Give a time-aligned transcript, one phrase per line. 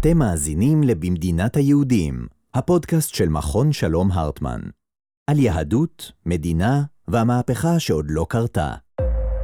[0.00, 4.60] אתם מאזינים ל"במדינת היהודים", הפודקאסט של מכון שלום הרטמן.
[5.26, 8.74] על יהדות, מדינה והמהפכה שעוד לא קרתה.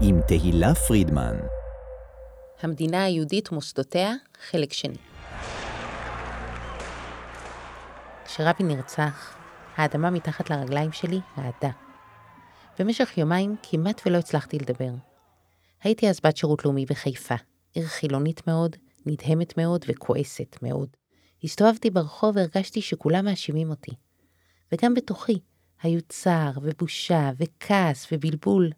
[0.01, 1.37] עם תהילה פרידמן.
[2.63, 4.13] המדינה היהודית ומוסדותיה,
[4.51, 4.97] חלק שני.
[8.25, 9.37] כשרבין נרצח,
[9.77, 11.71] האדמה מתחת לרגליים שלי רעדה.
[12.79, 14.91] במשך יומיים כמעט ולא הצלחתי לדבר.
[15.83, 17.35] הייתי אז בת שירות לאומי בחיפה,
[17.75, 20.89] עיר חילונית מאוד, נדהמת מאוד וכועסת מאוד.
[21.45, 23.93] הסתובבתי ברחוב והרגשתי שכולם מאשימים אותי.
[24.73, 25.39] וגם בתוכי
[25.83, 28.71] היו צער ובושה וכעס ובלבול.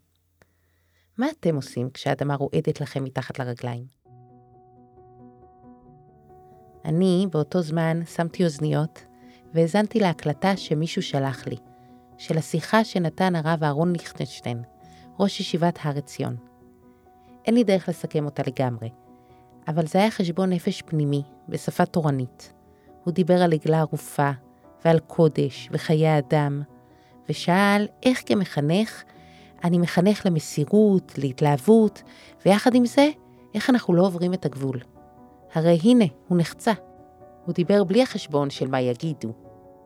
[1.19, 3.85] מה אתם עושים כשהאדמה רועדת לכם מתחת לרגליים?
[6.85, 9.05] אני באותו זמן שמתי אוזניות
[9.55, 11.57] והאזנתי להקלטה שמישהו שלח לי,
[12.19, 14.63] של השיחה שנתן הרב אהרון ליכטנשטיין,
[15.19, 16.37] ראש ישיבת הר עציון.
[17.45, 18.89] אין לי דרך לסכם אותה לגמרי,
[19.69, 22.53] אבל זה היה חשבון נפש פנימי, בשפה תורנית.
[23.05, 24.31] הוא דיבר על עגלה ערופה,
[24.85, 26.63] ועל קודש, וחיי אדם,
[27.29, 29.03] ושאל איך כמחנך
[29.65, 32.03] אני מחנך למסירות, להתלהבות,
[32.47, 33.11] ויחד עם זה,
[33.55, 34.81] איך אנחנו לא עוברים את הגבול.
[35.55, 36.73] הרי הנה, הוא נחצה.
[37.47, 39.33] הוא דיבר בלי החשבון של מה יגידו,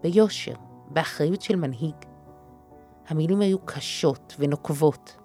[0.03, 0.55] ביושר,
[0.91, 1.95] באחריות של מנהיג.
[3.09, 5.17] המילים היו קשות ונוקבות,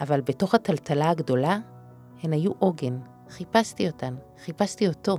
[0.00, 1.58] אבל בתוך הטלטלה הגדולה,
[2.22, 2.98] הן היו עוגן.
[3.30, 5.16] חיפשתי אותן, חיפשתי אותו.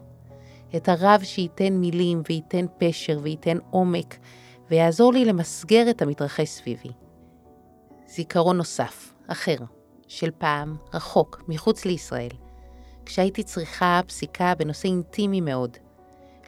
[0.75, 4.17] את הרב שייתן מילים וייתן פשר וייתן עומק,
[4.69, 6.89] ויעזור לי למסגר את המתרחש סביבי.
[8.07, 9.55] זיכרון נוסף, אחר,
[10.07, 12.31] של פעם, רחוק, מחוץ לישראל,
[13.05, 15.77] כשהייתי צריכה פסיקה בנושא אינטימי מאוד.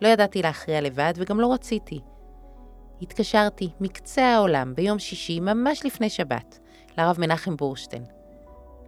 [0.02, 2.00] לא ידעתי להכריע לבד וגם לא רציתי.
[3.02, 6.60] התקשרתי מקצה העולם ביום שישי, ממש לפני שבת,
[6.98, 8.04] לרב מנחם בורשטיין.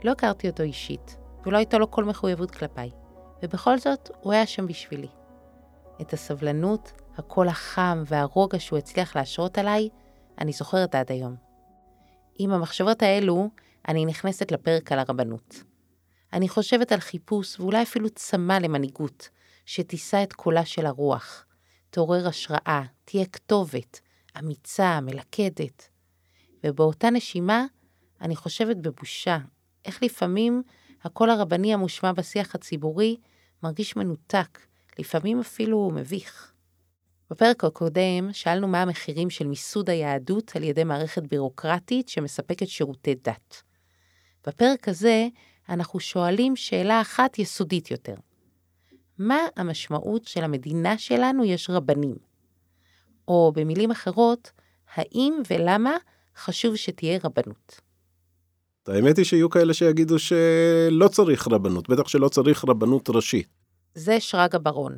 [0.04, 2.92] לא הכרתי אותו אישית, ולא הייתה לו כל מחויבות כלפיי,
[3.44, 5.08] ובכל זאת הוא היה שם בשבילי.
[6.02, 9.90] את הסבלנות, הקול החם והרוגע שהוא הצליח להשרות עליי,
[10.40, 11.36] אני זוכרת עד היום.
[12.40, 13.50] עם המחשבות האלו,
[13.88, 15.64] אני נכנסת לפרק על הרבנות.
[16.34, 19.30] אני חושבת על חיפוש ואולי אפילו צמא למנהיגות,
[19.66, 21.46] שתישא את קולה של הרוח,
[21.90, 24.00] תעורר השראה, תהיה כתובת,
[24.40, 25.90] אמיצה, מלכדת.
[26.64, 27.66] ובאותה נשימה,
[28.22, 29.38] אני חושבת בבושה,
[29.86, 30.64] איך לפעמים
[31.04, 33.18] הקול הרבני המושמע בשיח הציבורי
[33.64, 34.60] מרגיש מנותק,
[35.00, 36.54] לפעמים אפילו מביך.
[37.30, 43.64] בפרק הקודם שאלנו מה המחירים של מיסוד היהדות על ידי מערכת בירוקרטית שמספקת שירותי דת.
[44.48, 45.28] בפרק הזה
[45.70, 48.16] אנחנו שואלים שאלה אחת יסודית יותר.
[49.18, 52.16] מה המשמעות של המדינה שלנו יש רבנים?
[53.28, 54.52] או במילים אחרות,
[54.94, 55.98] האם ולמה
[56.36, 57.82] חשוב שתהיה רבנות?
[58.88, 63.48] האמת היא שיהיו כאלה שיגידו שלא צריך רבנות, בטח שלא צריך רבנות ראשית.
[63.96, 64.98] זה שרגא ברון,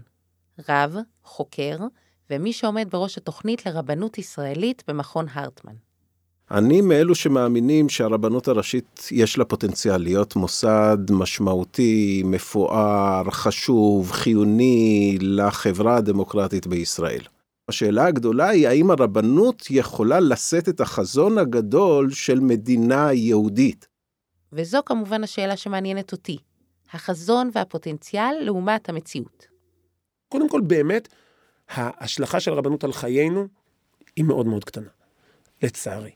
[0.70, 1.78] רב, חוקר,
[2.30, 5.74] ומי שעומד בראש התוכנית לרבנות ישראלית במכון הרטמן.
[6.52, 15.98] אני מאלו שמאמינים שהרבנות הראשית יש לה פוטנציאל להיות מוסד משמעותי, מפואר, חשוב, חיוני לחברה
[15.98, 17.22] הדמוקרטית בישראל.
[17.70, 23.88] השאלה הגדולה היא האם הרבנות יכולה לשאת את החזון הגדול של מדינה יהודית.
[24.54, 26.38] וזו כמובן השאלה שמעניינת אותי,
[26.94, 29.48] החזון והפוטנציאל לעומת המציאות.
[30.30, 31.08] קודם כל, באמת,
[31.70, 33.48] ההשלכה של הרבנות על חיינו
[34.16, 34.90] היא מאוד מאוד קטנה,
[35.64, 36.12] לצערי.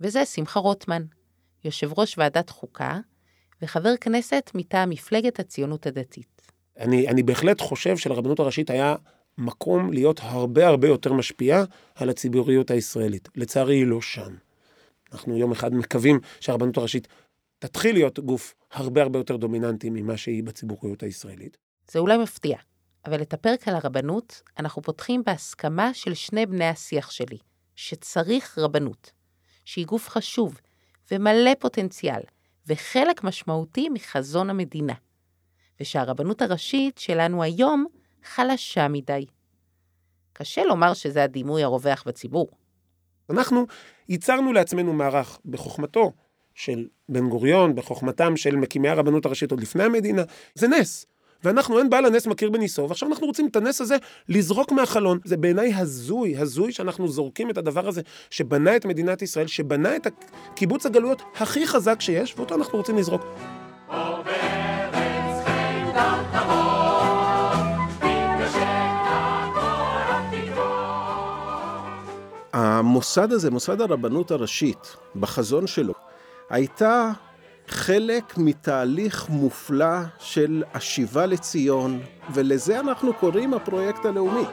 [0.00, 1.02] וזה שמחה רוטמן,
[1.64, 2.98] יושב ראש ועדת חוקה
[3.62, 6.52] וחבר כנסת מטעם מפלגת הציונות הדתית.
[6.78, 8.96] אני, אני בהחלט חושב שלרבנות הראשית היה
[9.40, 11.64] מקום להיות הרבה הרבה יותר משפיעה
[11.94, 13.28] על הציבוריות הישראלית.
[13.36, 14.34] לצערי היא לא שם.
[15.12, 17.08] אנחנו יום אחד מקווים שהרבנות הראשית
[17.58, 21.56] תתחיל להיות גוף הרבה הרבה יותר דומיננטי ממה שהיא בציבוריות הישראלית.
[21.90, 22.58] זה אולי מפתיע,
[23.06, 27.38] אבל את הפרק על הרבנות אנחנו פותחים בהסכמה של שני בני השיח שלי,
[27.76, 29.12] שצריך רבנות,
[29.64, 30.60] שהיא גוף חשוב
[31.10, 32.20] ומלא פוטנציאל,
[32.66, 34.94] וחלק משמעותי מחזון המדינה,
[35.80, 37.86] ושהרבנות הראשית שלנו היום
[38.24, 39.26] חלשה מדי.
[40.32, 42.48] קשה לומר שזה הדימוי הרווח בציבור.
[43.30, 43.66] אנחנו
[44.08, 46.12] ייצרנו לעצמנו מערך בחוכמתו
[46.54, 50.22] של בן גוריון, בחוכמתם של מקימי הרבנות הראשית עוד לפני המדינה,
[50.54, 51.06] זה נס.
[51.44, 53.96] ואנחנו, אין בעל הנס מכיר בניסו, ועכשיו אנחנו רוצים את הנס הזה
[54.28, 55.18] לזרוק מהחלון.
[55.24, 58.00] זה בעיניי הזוי, הזוי שאנחנו זורקים את הדבר הזה
[58.30, 60.06] שבנה את מדינת ישראל, שבנה את
[60.54, 63.22] קיבוץ הגלויות הכי חזק שיש, ואותו אנחנו רוצים לזרוק.
[72.52, 75.94] המוסד הזה, מוסד הרבנות הראשית, בחזון שלו,
[76.50, 77.10] הייתה
[77.68, 82.00] חלק מתהליך מופלא של השיבה לציון,
[82.34, 84.44] ולזה אנחנו קוראים הפרויקט הלאומי.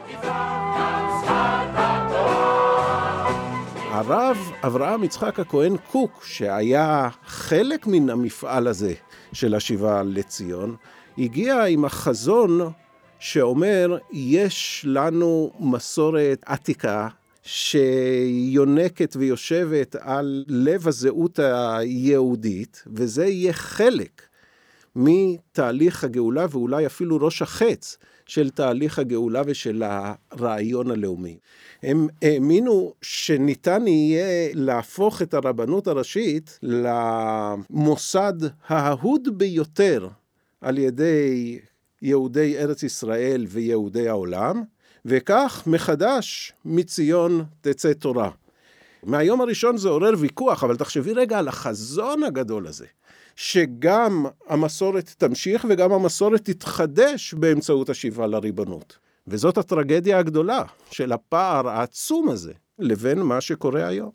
[3.90, 8.94] הרב אברהם יצחק הכהן קוק, שהיה חלק מן המפעל הזה
[9.32, 10.76] של השיבה לציון,
[11.18, 12.70] הגיע עם החזון
[13.18, 17.08] שאומר, יש לנו מסורת עתיקה
[17.50, 24.22] שיונקת ויושבת על לב הזהות היהודית, וזה יהיה חלק
[24.96, 29.82] מתהליך הגאולה, ואולי אפילו ראש החץ של תהליך הגאולה ושל
[30.30, 31.38] הרעיון הלאומי.
[31.82, 38.34] הם האמינו שניתן יהיה להפוך את הרבנות הראשית למוסד
[38.66, 40.08] האהוד ביותר
[40.60, 41.58] על ידי
[42.02, 44.62] יהודי ארץ ישראל ויהודי העולם,
[45.08, 48.30] וכך מחדש מציון תצא תורה.
[49.02, 52.86] מהיום הראשון זה עורר ויכוח, אבל תחשבי רגע על החזון הגדול הזה,
[53.36, 58.98] שגם המסורת תמשיך וגם המסורת תתחדש באמצעות השיבה לריבונות.
[59.26, 64.10] וזאת הטרגדיה הגדולה של הפער העצום הזה לבין מה שקורה היום.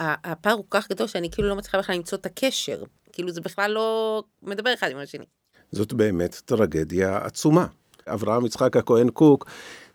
[0.00, 2.82] הפער הוא כך גדול שאני כאילו לא מצליחה בכלל למצוא את הקשר.
[3.12, 5.24] כאילו זה בכלל לא מדבר אחד עם השני.
[5.72, 7.66] זאת באמת טרגדיה עצומה.
[8.06, 9.50] אברהם יצחק הכהן קוק,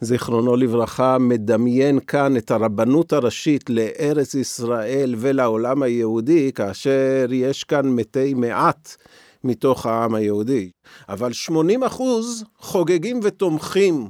[0.06, 8.34] זיכרונו לברכה, מדמיין כאן את הרבנות הראשית לארץ ישראל ולעולם היהודי, כאשר יש כאן מתי
[8.34, 8.96] מעט
[9.44, 10.70] מתוך העם היהודי.
[11.10, 14.10] אבל 80 אחוז חוגגים ותומכים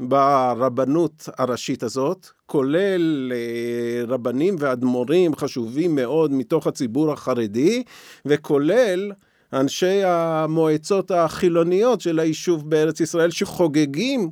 [0.00, 7.82] ברבנות הראשית הזאת, כולל אה, רבנים ואדמו"רים חשובים מאוד מתוך הציבור החרדי,
[8.26, 9.12] וכולל
[9.52, 14.30] אנשי המועצות החילוניות של היישוב בארץ ישראל שחוגגים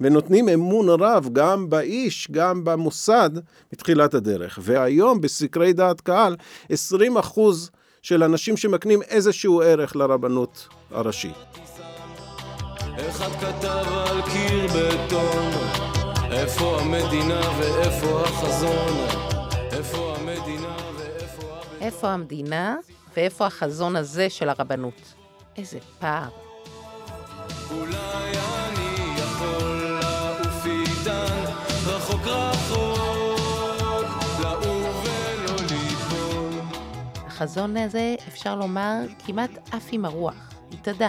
[0.00, 3.30] ונותנים אמון רב גם באיש, גם במוסד,
[3.72, 4.58] מתחילת הדרך.
[4.62, 6.36] והיום בסקרי דעת קהל,
[6.70, 7.70] 20 אחוז
[8.02, 11.34] של אנשים שמקנים איזשהו ערך לרבנות הראשית.
[13.08, 15.50] אחד כתב על קיר בטון,
[16.32, 18.96] איפה המדינה ואיפה החזון,
[19.72, 21.46] איפה המדינה ואיפה...
[21.80, 22.76] איפה המדינה
[23.16, 25.14] ואיפה החזון הזה של הרבנות.
[25.56, 26.28] איזה פער.
[27.70, 28.89] אולי אני
[37.40, 41.08] החזון הזה, אפשר לומר, כמעט עף עם הרוח, התאדה.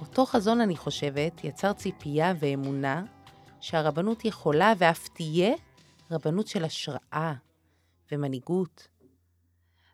[0.00, 3.04] אותו חזון, אני חושבת, יצר ציפייה ואמונה
[3.60, 5.54] שהרבנות יכולה ואף תהיה
[6.10, 7.34] רבנות של השראה
[8.12, 8.88] ומנהיגות.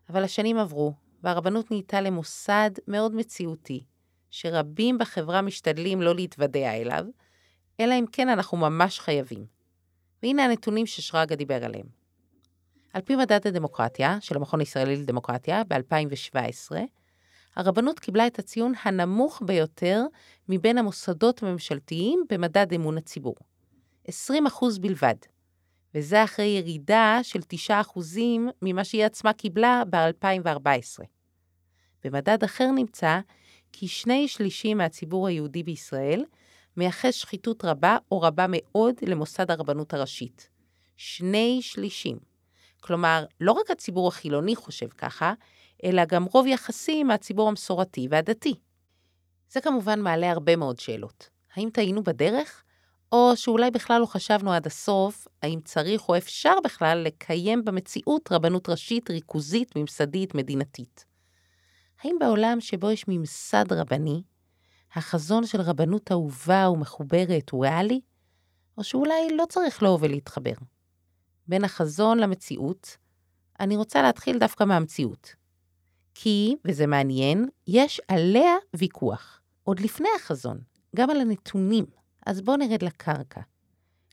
[0.08, 3.84] אבל השנים עברו, והרבנות נהייתה למוסד מאוד מציאותי,
[4.30, 7.04] שרבים בחברה משתדלים לא להתוודע אליו,
[7.80, 9.46] אלא אם כן אנחנו ממש חייבים.
[10.22, 12.05] והנה הנתונים ששרגא דיבר עליהם.
[12.96, 16.76] על פי מדד הדמוקרטיה של המכון הישראלי לדמוקרטיה ב-2017,
[17.56, 20.02] הרבנות קיבלה את הציון הנמוך ביותר
[20.48, 23.34] מבין המוסדות הממשלתיים במדד אמון הציבור.
[24.08, 24.12] 20%
[24.80, 25.14] בלבד.
[25.94, 27.72] וזה אחרי ירידה של 9%
[28.62, 31.04] ממה שהיא עצמה קיבלה ב-2014.
[32.04, 33.20] במדד אחר נמצא
[33.72, 36.24] כי שני שלישים מהציבור היהודי בישראל
[36.76, 40.48] מייחס שחיתות רבה או רבה מאוד למוסד הרבנות הראשית.
[40.96, 42.35] שני שלישים.
[42.80, 45.32] כלומר, לא רק הציבור החילוני חושב ככה,
[45.84, 48.54] אלא גם רוב יחסי מהציבור המסורתי והדתי.
[49.48, 51.28] זה כמובן מעלה הרבה מאוד שאלות.
[51.54, 52.62] האם טעינו בדרך?
[53.12, 58.68] או שאולי בכלל לא חשבנו עד הסוף האם צריך או אפשר בכלל לקיים במציאות רבנות
[58.68, 61.04] ראשית, ריכוזית, ממסדית, מדינתית.
[62.02, 64.22] האם בעולם שבו יש ממסד רבני,
[64.94, 68.00] החזון של רבנות אהובה ומחוברת הוא ריאלי?
[68.78, 70.52] או שאולי לא צריך לאהוב ולהתחבר?
[71.48, 72.96] בין החזון למציאות,
[73.60, 75.34] אני רוצה להתחיל דווקא מהמציאות.
[76.14, 79.40] כי, וזה מעניין, יש עליה ויכוח.
[79.64, 80.58] עוד לפני החזון,
[80.96, 81.84] גם על הנתונים.
[82.26, 83.40] אז בואו נרד לקרקע.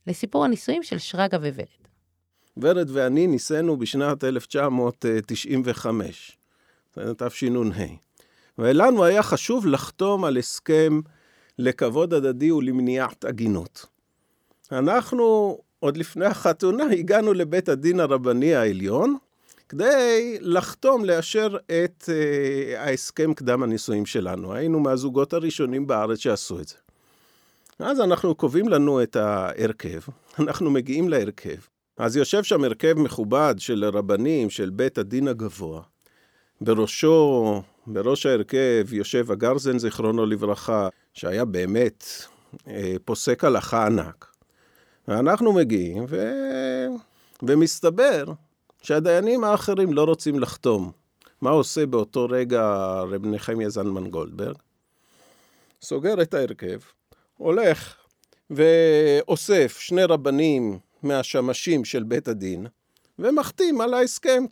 [0.06, 1.84] לסיפור הנישואים של שרגא וורד.
[2.56, 6.38] ורד ואני נישאנו בשנת 1995,
[7.16, 7.84] תשנ"ה.
[8.58, 11.00] ולנו היה חשוב לחתום על הסכם
[11.58, 13.86] לכבוד הדדי ולמניעת עגינות.
[14.72, 19.16] אנחנו, עוד לפני החתונה, הגענו לבית הדין הרבני העליון,
[19.68, 24.54] כדי לחתום, לאשר את uh, ההסכם קדם הנישואים שלנו.
[24.54, 26.74] היינו מהזוגות הראשונים בארץ שעשו את זה.
[27.78, 30.00] אז אנחנו קובעים לנו את ההרכב,
[30.38, 31.56] אנחנו מגיעים להרכב.
[31.98, 35.82] אז יושב שם הרכב מכובד של רבנים של בית הדין הגבוה.
[36.60, 42.04] בראשו, בראש ההרכב, יושב הגרזן, זיכרונו לברכה, שהיה באמת
[42.68, 44.33] אה, פוסק הלכה ענק.
[45.08, 46.32] ואנחנו מגיעים, ו...
[47.42, 48.24] ומסתבר
[48.82, 50.92] שהדיינים האחרים לא רוצים לחתום.
[51.40, 52.62] מה עושה באותו רגע
[53.00, 54.56] רב נחמיה זנמן גולדברג?
[55.82, 56.78] סוגר את ההרכב,
[57.36, 57.94] הולך
[58.50, 62.66] ואוסף שני רבנים מהשמשים של בית הדין,
[63.18, 64.44] ומחתים על ההסכם.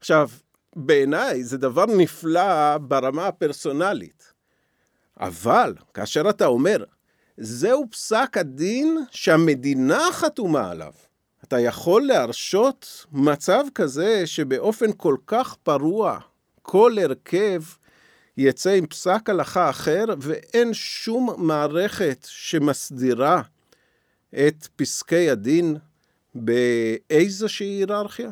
[0.00, 0.28] עכשיו,
[0.76, 4.32] בעיניי זה דבר נפלא ברמה הפרסונלית.
[5.20, 6.84] אבל כאשר אתה אומר,
[7.36, 10.92] זהו פסק הדין שהמדינה חתומה עליו,
[11.44, 16.18] אתה יכול להרשות מצב כזה שבאופן כל כך פרוע
[16.62, 17.62] כל הרכב
[18.36, 23.42] יצא עם פסק הלכה אחר ואין שום מערכת שמסדירה
[24.34, 25.76] את פסקי הדין
[26.34, 28.30] באיזושהי היררכיה?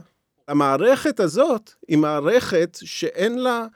[0.48, 3.66] המערכת הזאת היא מערכת שאין לה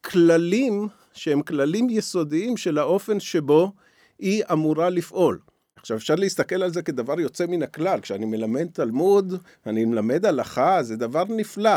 [0.00, 3.72] כללים שהם כללים יסודיים של האופן שבו
[4.20, 5.38] היא אמורה לפעול.
[5.76, 9.34] עכשיו אפשר להסתכל על זה כדבר יוצא מן הכלל, כשאני מלמד תלמוד,
[9.66, 11.76] אני מלמד הלכה, זה דבר נפלא,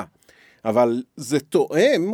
[0.66, 2.12] אבל זה תואם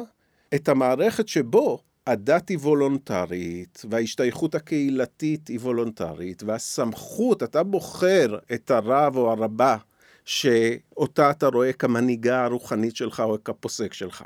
[0.55, 9.17] את המערכת שבו הדת היא וולונטרית, וההשתייכות הקהילתית היא וולונטרית, והסמכות, אתה בוחר את הרב
[9.17, 9.77] או הרבה
[10.25, 14.23] שאותה אתה רואה כמנהיגה הרוחנית שלך או כפוסק שלך.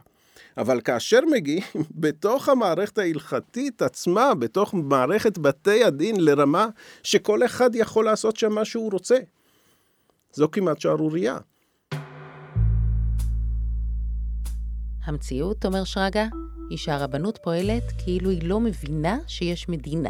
[0.57, 1.63] אבל כאשר מגיעים
[2.01, 6.67] בתוך המערכת ההלכתית עצמה, בתוך מערכת בתי הדין לרמה
[7.03, 9.17] שכל אחד יכול לעשות שם מה שהוא רוצה,
[10.33, 11.37] זו כמעט שערורייה.
[15.05, 16.25] המציאות, אומר שרגא,
[16.69, 20.09] היא שהרבנות פועלת כאילו היא לא מבינה שיש מדינה.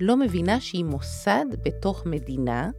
[0.00, 2.70] לא מבינה שהיא מוסד בתוך מדינה,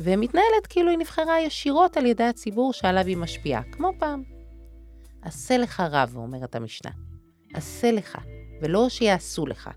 [0.00, 4.35] ומתנהלת כאילו היא נבחרה ישירות על ידי הציבור שעליו היא משפיעה, כמו פעם.
[5.26, 6.90] עשה לך רב, אומרת המשנה.
[7.54, 8.18] עשה לך,
[8.62, 9.70] ולא שיעשו לך.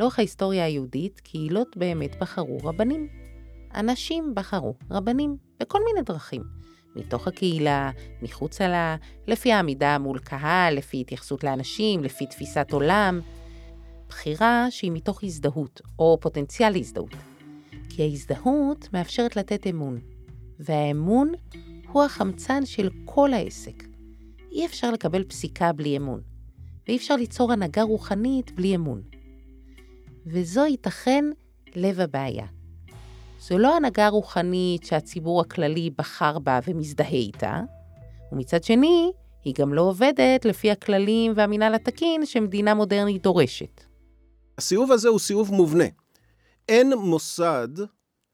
[0.00, 3.08] לאורך ההיסטוריה היהודית, קהילות באמת בחרו רבנים.
[3.74, 6.42] אנשים בחרו רבנים, בכל מיני דרכים.
[6.96, 7.90] מתוך הקהילה,
[8.22, 13.20] מחוצה לה, לפי העמידה מול קהל, לפי התייחסות לאנשים, לפי תפיסת עולם.
[14.08, 17.14] בחירה שהיא מתוך הזדהות, או פוטנציאל להזדהות.
[17.88, 19.98] כי ההזדהות מאפשרת לתת אמון,
[20.58, 21.32] והאמון
[21.88, 23.91] הוא החמצן של כל העסק.
[24.52, 26.20] אי אפשר לקבל פסיקה בלי אמון,
[26.86, 29.02] ואי אפשר ליצור הנהגה רוחנית בלי אמון.
[30.26, 31.24] וזו ייתכן
[31.74, 32.46] לב הבעיה.
[33.40, 37.60] זו לא הנהגה רוחנית שהציבור הכללי בחר בה ומזדהה איתה,
[38.32, 39.12] ומצד שני,
[39.44, 43.84] היא גם לא עובדת לפי הכללים והמינהל התקין שמדינה מודרנית דורשת.
[44.58, 45.84] הסיבוב הזה הוא סיבוב מובנה.
[46.68, 47.68] אין מוסד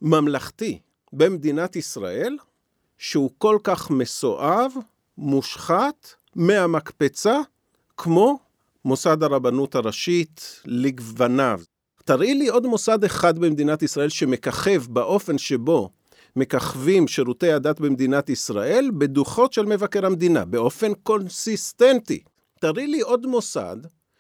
[0.03, 0.79] ממלכתי
[1.13, 2.37] במדינת ישראל
[2.99, 4.73] שהוא כל כך מסואב,
[5.19, 7.41] מושחת, מהמקפצה,
[7.97, 8.39] כמו
[8.85, 11.61] מוסד הרבנות הראשית לגווניו.
[12.05, 15.91] תראי לי עוד מוסד אחד במדינת ישראל שמככב באופן שבו
[16.37, 22.23] מככבים שירותי הדת במדינת ישראל בדוחות של מבקר המדינה, באופן קונסיסטנטי.
[22.61, 23.77] תראי לי עוד מוסד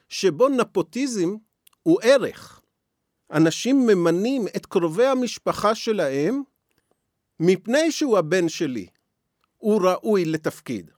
[0.08, 1.34] שבו נפוטיזם
[1.82, 2.60] הוא ערך.
[3.32, 6.42] אנשים ממנים את קרובי המשפחה שלהם
[7.40, 8.86] מפני שהוא הבן שלי.
[9.58, 10.90] הוא ראוי לתפקיד.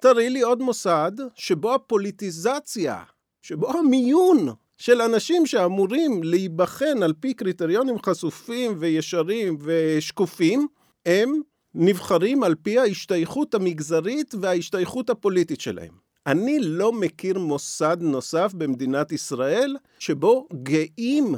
[0.00, 3.02] תראי לי עוד מוסד שבו הפוליטיזציה,
[3.42, 4.48] שבו המיון
[4.78, 10.66] של אנשים שאמורים להיבחן על פי קריטריונים חשופים וישרים ושקופים,
[11.06, 11.40] הם
[11.74, 15.92] נבחרים על פי ההשתייכות המגזרית וההשתייכות הפוליטית שלהם.
[16.26, 21.34] אני לא מכיר מוסד נוסף במדינת ישראל שבו גאים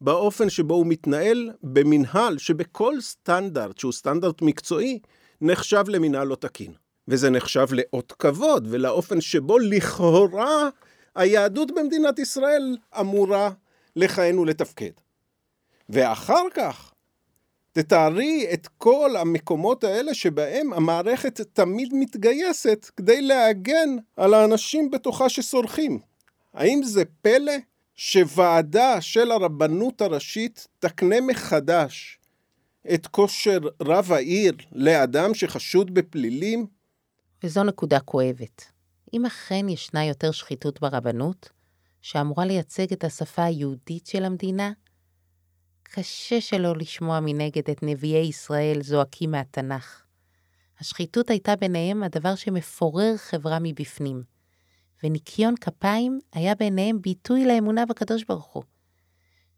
[0.00, 4.98] באופן שבו הוא מתנהל במנהל שבכל סטנדרט, שהוא סטנדרט מקצועי,
[5.44, 6.72] נחשב למנהל לא תקין.
[7.08, 10.68] וזה נחשב לאות כבוד ולאופן שבו לכאורה
[11.14, 13.50] היהדות במדינת ישראל אמורה
[13.96, 14.90] לכהן ולתפקד.
[15.88, 16.92] ואחר כך,
[17.72, 25.98] תתארי את כל המקומות האלה שבהם המערכת תמיד מתגייסת כדי להגן על האנשים בתוכה שסורחים.
[26.54, 27.52] האם זה פלא
[27.96, 32.18] שוועדה של הרבנות הראשית תקנה מחדש
[32.94, 36.66] את כושר רב העיר לאדם שחשוד בפלילים?
[37.42, 38.70] וזו נקודה כואבת.
[39.12, 41.50] אם אכן ישנה יותר שחיתות ברבנות,
[42.02, 44.72] שאמורה לייצג את השפה היהודית של המדינה,
[45.82, 50.02] קשה שלא לשמוע מנגד את נביאי ישראל זועקים מהתנ"ך.
[50.80, 54.22] השחיתות הייתה ביניהם הדבר שמפורר חברה מבפנים,
[55.02, 58.62] וניקיון כפיים היה ביניהם ביטוי לאמונה בקדוש ברוך הוא.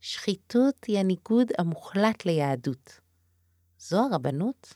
[0.01, 3.06] שחיתות היא הניגוד המוחלט ליהדות.
[3.89, 4.75] זו הרבנות?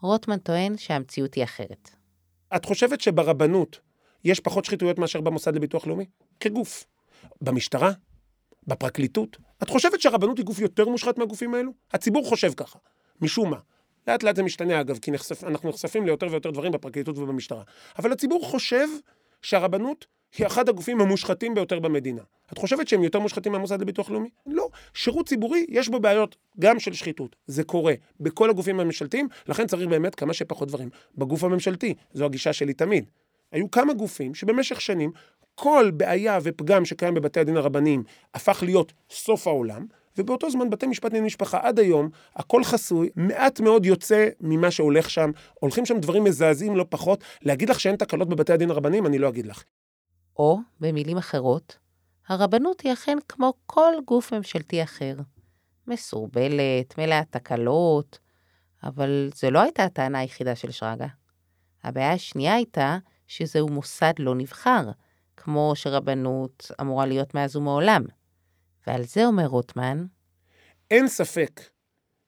[0.00, 1.90] רוטמן טוען שהמציאות היא אחרת.
[2.56, 3.80] את חושבת שברבנות
[4.24, 6.04] יש פחות שחיתויות מאשר במוסד לביטוח לאומי?
[6.40, 6.84] כגוף.
[7.40, 7.92] במשטרה?
[8.66, 9.36] בפרקליטות?
[9.62, 11.72] את חושבת שהרבנות היא גוף יותר מושחת מהגופים האלו?
[11.92, 12.78] הציבור חושב ככה,
[13.20, 13.58] משום מה.
[14.08, 17.62] לאט לאט זה משתנה אגב, כי נחשפ, אנחנו נחשפים ליותר ויותר דברים בפרקליטות ובמשטרה.
[17.98, 18.88] אבל הציבור חושב
[19.42, 20.06] שהרבנות
[20.38, 22.22] היא אחד הגופים המושחתים ביותר במדינה.
[22.52, 24.28] את חושבת שהם יותר מושחתים מהמוסד לביטוח לאומי?
[24.46, 24.68] לא.
[24.94, 27.36] שירות ציבורי, יש בו בעיות גם של שחיתות.
[27.46, 30.88] זה קורה בכל הגופים הממשלתיים, לכן צריך באמת כמה שפחות דברים.
[31.18, 33.04] בגוף הממשלתי, זו הגישה שלי תמיד.
[33.52, 35.10] היו כמה גופים שבמשך שנים,
[35.54, 38.02] כל בעיה ופגם שקיים בבתי הדין הרבניים
[38.34, 39.86] הפך להיות סוף העולם,
[40.18, 45.10] ובאותו זמן בתי משפט לענייני משפחה עד היום, הכל חסוי, מעט מאוד יוצא ממה שהולך
[45.10, 47.24] שם, הולכים שם דברים מזעזעים לא פחות.
[47.42, 49.64] להגיד לך שאין תקלות בבתי הדין הרבניים, אני לא אגיד לך.
[50.38, 51.78] או, במילים אחרות,
[52.28, 55.14] הרבנות היא אכן כמו כל גוף ממשלתי אחר.
[55.86, 58.18] מסורבלת, מלאת תקלות,
[58.82, 61.06] אבל זו לא הייתה הטענה היחידה של שרגא.
[61.84, 64.90] הבעיה השנייה הייתה שזהו מוסד לא נבחר,
[65.36, 68.04] כמו שרבנות אמורה להיות מאז ומעולם.
[68.86, 70.06] ועל זה אומר רוטמן,
[70.90, 71.60] אין ספק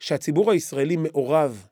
[0.00, 1.68] שהציבור הישראלי מעורב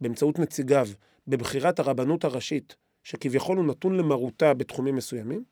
[0.00, 0.88] באמצעות נציגיו
[1.26, 5.44] בבחירת הרבנות הראשית, שכביכול הוא נתון למרותה בתחומים מסוימים,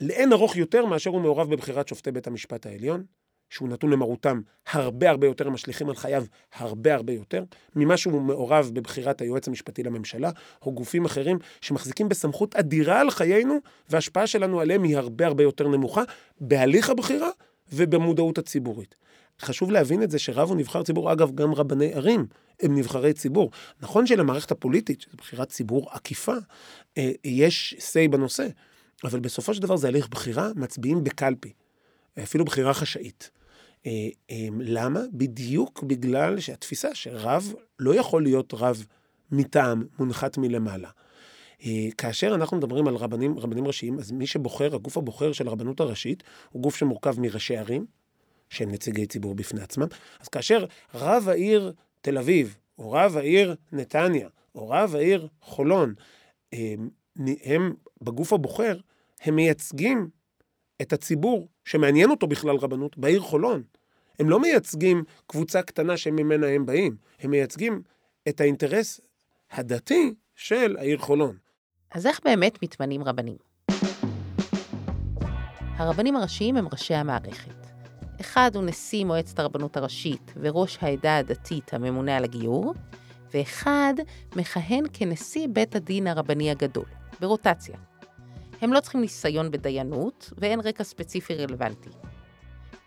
[0.00, 3.04] לאין ארוך יותר מאשר הוא מעורב בבחירת שופטי בית המשפט העליון,
[3.50, 4.40] שהוא נתון למרותם
[4.72, 6.24] הרבה הרבה יותר, משליכים על חייו
[6.54, 7.44] הרבה הרבה יותר,
[7.76, 10.30] ממה שהוא מעורב בבחירת היועץ המשפטי לממשלה,
[10.62, 13.58] או גופים אחרים שמחזיקים בסמכות אדירה על חיינו,
[13.90, 16.02] וההשפעה שלנו עליהם היא הרבה הרבה יותר נמוכה,
[16.40, 17.30] בהליך הבחירה
[17.72, 18.94] ובמודעות הציבורית.
[19.40, 22.26] חשוב להבין את זה שרב הוא נבחר ציבור, אגב, גם רבני ערים
[22.62, 23.50] הם נבחרי ציבור.
[23.80, 26.34] נכון שלמערכת הפוליטית, שזו בחירת ציבור עקיפה,
[26.98, 28.46] אה, יש say בנושא,
[29.04, 31.52] אבל בסופו של דבר זה הליך בחירה, מצביעים בקלפי,
[32.22, 33.30] אפילו בחירה חשאית.
[33.86, 35.00] אה, אה, למה?
[35.12, 38.86] בדיוק בגלל שהתפיסה שרב לא יכול להיות רב
[39.32, 40.90] מטעם, מונחת מלמעלה.
[41.98, 46.22] כאשר אנחנו מדברים על רבנים, רבנים ראשיים, אז מי שבוחר, הגוף הבוחר של הרבנות הראשית,
[46.50, 47.86] הוא גוף שמורכב מראשי ערים,
[48.50, 49.86] שהם נציגי ציבור בפני עצמם.
[50.20, 50.64] אז כאשר
[50.94, 55.94] רב העיר תל אביב, או רב העיר נתניה, או רב העיר חולון,
[57.44, 58.76] הם, בגוף הבוחר,
[59.20, 60.08] הם מייצגים
[60.82, 63.62] את הציבור שמעניין אותו בכלל רבנות בעיר חולון.
[64.18, 67.82] הם לא מייצגים קבוצה קטנה שממנה הם באים, הם מייצגים
[68.28, 69.00] את האינטרס
[69.50, 71.36] הדתי של העיר חולון.
[71.90, 73.36] אז איך באמת מתמנים רבנים?
[75.76, 77.66] הרבנים הראשיים הם ראשי המערכת.
[78.20, 82.74] אחד הוא נשיא מועצת הרבנות הראשית וראש העדה הדתית הממונה על הגיור,
[83.34, 83.94] ואחד
[84.36, 86.84] מכהן כנשיא בית הדין הרבני הגדול,
[87.20, 87.76] ברוטציה.
[88.60, 91.90] הם לא צריכים ניסיון בדיינות, ואין רקע ספציפי רלוונטי.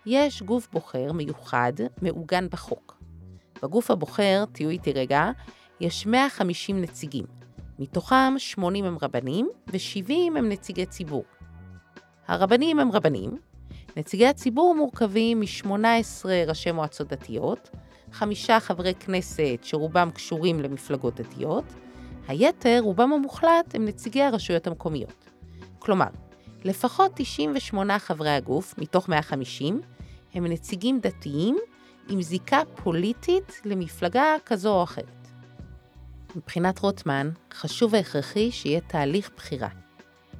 [0.06, 3.02] יש גוף בוחר מיוחד, מעוגן בחוק.
[3.62, 5.30] בגוף הבוחר, תהיו איתי רגע,
[5.80, 7.24] יש 150 נציגים.
[7.78, 11.24] מתוכם 80 הם רבנים ו-70 הם נציגי ציבור.
[12.26, 13.38] הרבנים הם רבנים,
[13.96, 17.70] נציגי הציבור מורכבים מ-18 ראשי מועצות דתיות,
[18.12, 21.64] חמישה חברי כנסת שרובם קשורים למפלגות דתיות,
[22.28, 25.28] היתר, רובם המוחלט, הם נציגי הרשויות המקומיות.
[25.78, 26.06] כלומר,
[26.64, 29.80] לפחות 98 חברי הגוף, מתוך 150,
[30.34, 31.58] הם נציגים דתיים
[32.08, 35.28] עם זיקה פוליטית למפלגה כזו או אחרת.
[36.36, 39.68] מבחינת רוטמן, חשוב והכרחי שיהיה תהליך בחירה,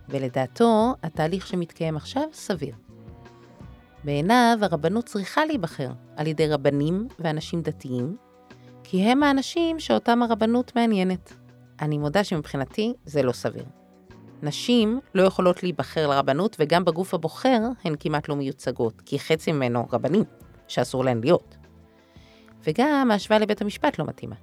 [0.09, 2.75] ולדעתו, התהליך שמתקיים עכשיו סביר.
[4.05, 8.17] בעיניו, הרבנות צריכה להיבחר על ידי רבנים ואנשים דתיים,
[8.85, 11.42] כי הם האנשים שאותם הרבנות מעניינת.
[11.81, 13.65] אני מודה שמבחינתי זה לא סביר.
[14.43, 19.87] נשים לא יכולות להיבחר לרבנות, וגם בגוף הבוחר הן כמעט לא מיוצגות, כי חצי ממנו
[19.93, 20.25] רבנים,
[20.69, 21.57] שאסור להן להיות.
[22.67, 24.37] וגם ההשוואה לבית המשפט לא מתאימה.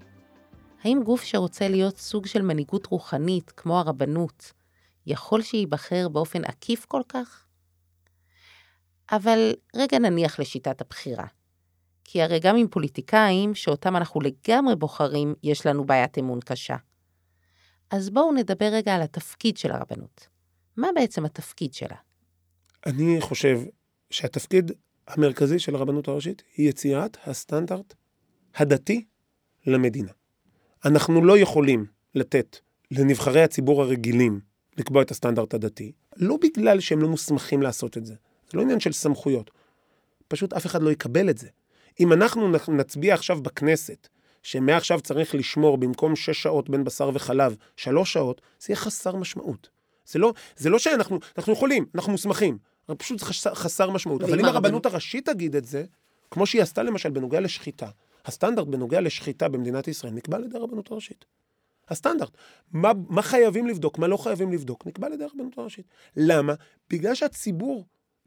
[0.84, 4.52] האם גוף שרוצה להיות סוג של מנהיגות רוחנית, כמו הרבנות,
[5.06, 7.46] יכול שייבחר באופן עקיף כל כך?
[9.12, 11.26] אבל רגע נניח לשיטת הבחירה.
[12.04, 16.76] כי הרי גם עם פוליטיקאים, שאותם אנחנו לגמרי בוחרים, יש לנו בעיית אמון קשה.
[17.92, 20.28] אז בואו נדבר רגע על התפקיד של הרבנות.
[20.78, 21.96] מה בעצם התפקיד שלה?
[22.86, 23.60] אני חושב
[24.10, 24.72] שהתפקיד
[25.08, 27.94] המרכזי של הרבנות הראשית היא יצירת הסטנדרט
[28.56, 29.06] הדתי
[29.68, 30.12] למדינה.
[30.86, 32.58] אנחנו לא יכולים לתת
[32.92, 34.40] לנבחרי הציבור הרגילים
[34.78, 38.16] לקבוע את הסטנדרט הדתי, לא בגלל שהם לא מוסמכים לעשות את זה.
[38.52, 39.52] זה לא עניין של סמכויות.
[40.28, 41.48] פשוט אף אחד לא יקבל את זה.
[42.00, 44.08] אם אנחנו נצביע עכשיו בכנסת,
[44.44, 49.70] שמעכשיו צריך לשמור במקום שש שעות בין בשר וחלב, שלוש שעות, זה יהיה חסר משמעות.
[50.06, 52.58] זה לא, זה לא שאנחנו, אנחנו יכולים, אנחנו מוסמכים,
[52.98, 54.22] פשוט חסר, חסר משמעות.
[54.22, 55.84] אבל אם הרבנות הראשית תגיד את זה,
[56.32, 57.90] כמו שהיא עשתה למשל בנוגע לשחיטה,
[58.26, 61.26] הסטנדרט בנוגע לשחיטה במדינת ישראל נקבע על ידי הרבנות הראשית.
[61.90, 62.38] הסטנדרט.
[62.72, 65.86] מה, מה חייבים לבדוק, מה לא חייבים לבדוק, נקבע על ידי הרבנות הראשית.
[66.18, 66.54] למה?
[66.90, 67.86] בגלל שהציבור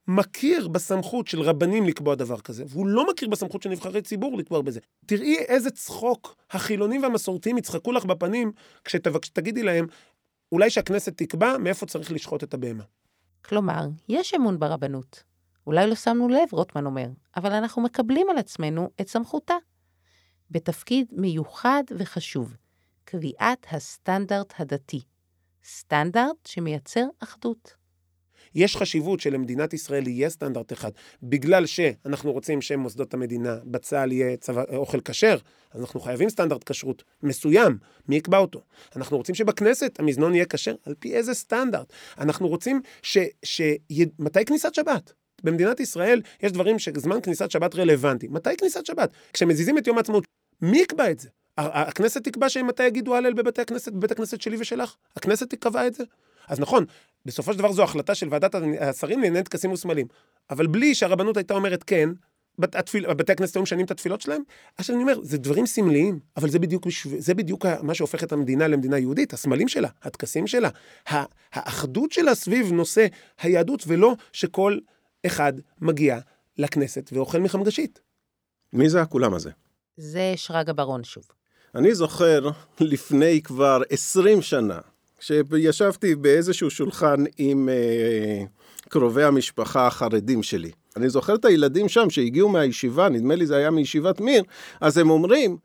[0.08, 4.62] מכיר בסמכות של רבנים לקבוע דבר כזה, והוא לא מכיר בסמכות של נבחרי ציבור לקבוע
[4.62, 4.80] בזה.
[5.06, 8.52] תראי איזה צחוק החילונים והמסורתיים יצחקו לך בפנים
[8.84, 9.86] כשתגידי להם,
[10.52, 12.84] אולי שהכנסת תקבע מאיפה צריך לשחוט את הבהמה.
[13.44, 15.22] כלומר, יש אמון ברבנות.
[15.66, 19.54] אולי לא שמנו לב, רוטמן אומר, אבל אנחנו מקבלים על עצמנו את סמכותה.
[20.50, 22.56] בתפקיד מיוחד וחשוב,
[23.04, 25.02] קביעת הסטנדרט הדתי.
[25.64, 27.81] סטנדרט שמייצר אחדות.
[28.54, 30.90] יש חשיבות שלמדינת ישראל יהיה סטנדרט אחד,
[31.22, 35.36] בגלל שאנחנו רוצים שמוסדות המדינה, בצה"ל יהיה צבא, אוכל כשר,
[35.70, 38.60] אז אנחנו חייבים סטנדרט כשרות מסוים, מי יקבע אותו?
[38.96, 41.92] אנחנו רוצים שבכנסת המזנון יהיה כשר, על פי איזה סטנדרט?
[42.18, 43.18] אנחנו רוצים ש...
[43.42, 43.62] ש...
[44.18, 45.12] מתי כניסת שבת?
[45.44, 48.28] במדינת ישראל יש דברים שזמן כניסת שבת רלוונטי.
[48.28, 49.10] מתי כניסת שבת?
[49.32, 50.24] כשמזיזים את יום העצמאות,
[50.62, 51.28] מי יקבע את זה?
[51.56, 54.96] הכנסת תקבע שמתי יגידו הלל בבית הכנסת, בבית הכנסת שלי ושלך?
[55.16, 56.04] הכנסת תקבע את זה?
[56.52, 56.84] אז נכון,
[57.26, 60.06] בסופו של דבר זו החלטה של ועדת השרים לענייני טקסים וסמלים.
[60.50, 62.08] אבל בלי שהרבנות הייתה אומרת כן,
[62.58, 64.42] בת, התפיל, בתי הכנסת היו משנים את התפילות שלהם?
[64.76, 66.86] עכשיו אני אומר, זה דברים סמליים, אבל זה בדיוק,
[67.18, 70.68] זה בדיוק מה שהופך את המדינה למדינה יהודית, הסמלים שלה, הטקסים שלה,
[71.52, 73.06] האחדות שלה סביב נושא
[73.40, 74.78] היהדות, ולא שכל
[75.26, 76.18] אחד מגיע
[76.58, 78.00] לכנסת ואוכל מחמגשית.
[78.72, 79.50] מי זה הכולם הזה?
[79.96, 81.24] זה שרגא ברון שוב.
[81.74, 84.78] אני זוכר לפני כבר 20 שנה,
[85.22, 88.44] כשישבתי באיזשהו שולחן עם אה,
[88.88, 90.70] קרובי המשפחה החרדים שלי.
[90.96, 94.42] אני זוכר את הילדים שם שהגיעו מהישיבה, נדמה לי זה היה מישיבת מיר,
[94.80, 95.56] אז הם אומרים,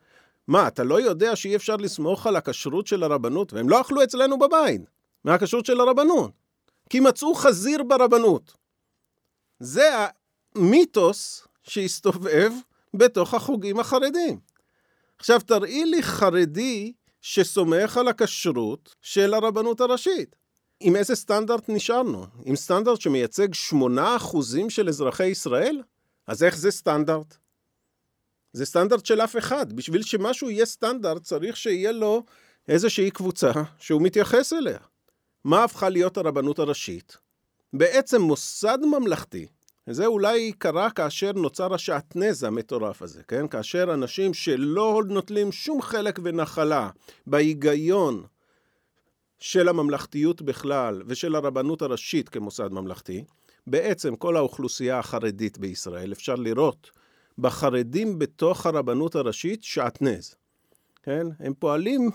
[0.48, 3.54] מה, אתה לא יודע שאי אפשר לסמוך על הכשרות של הרבנות?
[3.54, 4.82] והם לא אכלו אצלנו בבית,
[5.26, 6.32] מהכשרות של הרבנות.
[6.90, 8.54] כי מצאו חזיר ברבנות.
[9.60, 9.90] זה
[10.56, 12.52] המיתוס שהסתובב
[12.94, 14.40] בתוך החוגים החרדים.
[15.20, 20.36] עכשיו, תראי לי חרדי שסומך על הכשרות של הרבנות הראשית.
[20.80, 22.26] עם איזה סטנדרט נשארנו?
[22.46, 23.76] עם סטנדרט שמייצג 8%
[24.70, 25.82] של אזרחי ישראל?
[26.28, 27.38] אז איך זה סטנדרט?
[28.54, 29.74] זה סטנדרט של אף אחד.
[29.74, 32.24] בשביל שמשהו יהיה סטנדרט, צריך שיהיה לו
[32.68, 34.78] איזושהי קבוצה שהוא מתייחס אליה.
[35.44, 37.18] מה הפכה להיות הרבנות הראשית?
[37.74, 39.48] בעצם מוסד ממלכתי
[39.90, 43.48] זה אולי קרה כאשר נוצר השעטנז המטורף הזה, כן?
[43.48, 46.90] כאשר אנשים שלא נוטלים שום חלק ונחלה
[47.28, 48.24] בהיגיון
[49.40, 53.24] של הממלכתיות בכלל ושל הרבנות הראשית כמוסד ממלכתי,
[53.68, 56.92] בעצם כל האוכלוסייה החרדית בישראל, אפשר לראות
[57.38, 60.36] בחרדים בתוך הרבנות הראשית שעטנז.
[61.08, 61.28] כן?
[61.40, 62.10] הם פועלים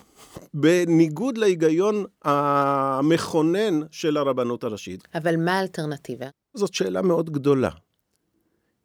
[0.55, 5.09] בניגוד להיגיון המכונן של הרבנות הראשית.
[5.14, 6.26] אבל מה האלטרנטיבה?
[6.55, 7.70] זאת שאלה מאוד גדולה.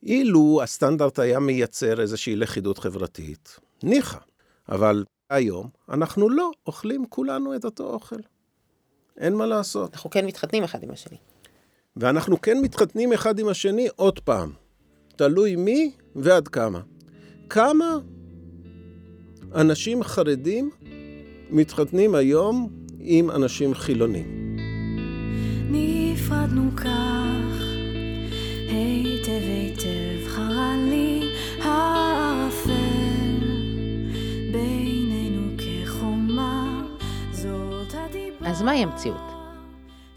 [0.04, 4.18] אילו הסטנדרט היה מייצר איזושהי לכידות חברתית, ניחא.
[4.70, 8.20] אבל היום אנחנו לא אוכלים כולנו את אותו אוכל.
[9.18, 9.94] אין מה לעשות.
[9.94, 11.18] אנחנו כן מתחתנים אחד עם השני.
[11.98, 14.52] ואנחנו כן מתחתנים אחד עם השני עוד פעם.
[15.16, 16.80] תלוי מי ועד כמה.
[17.50, 17.98] כמה
[19.58, 20.70] אנשים חרדים
[21.50, 24.58] מתחתנים היום עם אנשים חילונים.
[25.72, 27.64] נפרדנו כך,
[28.70, 31.22] היטב היטב חרה לי
[31.62, 32.72] הערפל,
[34.52, 36.86] בינינו כחומה,
[37.32, 38.50] זאת הדיבה.
[38.50, 39.38] אז מהי המציאות?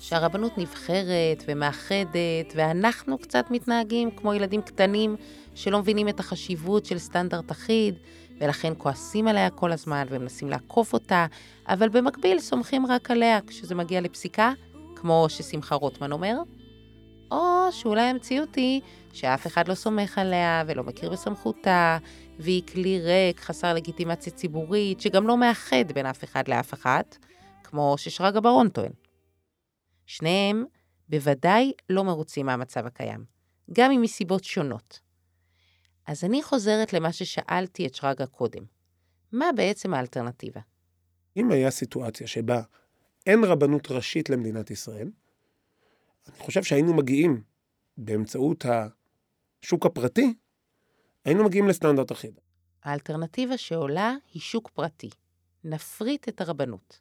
[0.01, 5.17] שהרבנות נבחרת ומאחדת, ואנחנו קצת מתנהגים כמו ילדים קטנים
[5.55, 7.95] שלא מבינים את החשיבות של סטנדרט אחיד,
[8.41, 11.27] ולכן כועסים עליה כל הזמן ומנסים לעקוף אותה,
[11.69, 14.53] אבל במקביל סומכים רק עליה כשזה מגיע לפסיקה,
[14.97, 16.37] כמו ששמחה רוטמן אומר,
[17.31, 18.81] או שאולי המציאות היא
[19.13, 21.99] שאף אחד לא סומך עליה ולא מכיר בסמכותה,
[22.39, 27.17] והיא כלי ריק, חסר לגיטימציה ציבורית, שגם לא מאחד בין אף אחד לאף אחת,
[27.65, 28.93] כמו ששרגא ברון טוען.
[30.07, 30.65] שניהם
[31.09, 33.25] בוודאי לא מרוצים מהמצב הקיים,
[33.73, 35.01] גם אם מסיבות שונות.
[36.11, 38.65] אז אני חוזרת למה ששאלתי את שרגא קודם.
[39.33, 40.61] מה בעצם האלטרנטיבה?
[41.37, 42.63] אם היה סיטואציה שבה
[43.27, 45.11] אין רבנות ראשית למדינת ישראל,
[46.29, 47.43] אני חושב שהיינו מגיעים
[47.97, 50.35] באמצעות השוק הפרטי,
[51.25, 52.41] היינו מגיעים לסטנדרט אחיד.
[52.83, 55.11] האלטרנטיבה שעולה היא שוק פרטי.
[55.65, 57.01] נפריט את הרבנות,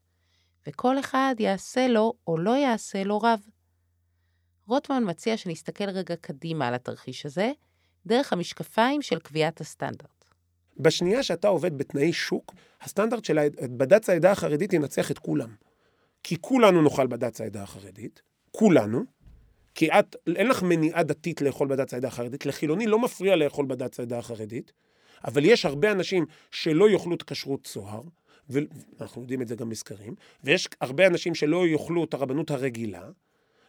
[0.67, 3.39] וכל אחד יעשה לו או לא יעשה לו רב.
[4.67, 7.51] רוטמן מציע שנסתכל רגע קדימה על התרחיש הזה,
[8.05, 10.25] דרך המשקפיים של קביעת הסטנדרט.
[10.77, 15.49] בשנייה שאתה עובד בתנאי שוק, הסטנדרט של בד"ץ העדה החרדית ינצח את כולם.
[16.23, 19.03] כי כולנו נאכל בד"ץ העדה החרדית, כולנו,
[19.75, 23.99] כי את, אין לך מניעה דתית לאכול בד"ץ העדה החרדית, לחילוני לא מפריע לאכול בד"ץ
[23.99, 24.71] העדה החרדית,
[25.25, 28.01] אבל יש הרבה אנשים שלא יאכלו את כשרות צוהר,
[28.49, 33.09] ואנחנו יודעים את זה גם בסקרים, ויש הרבה אנשים שלא יאכלו את הרבנות הרגילה,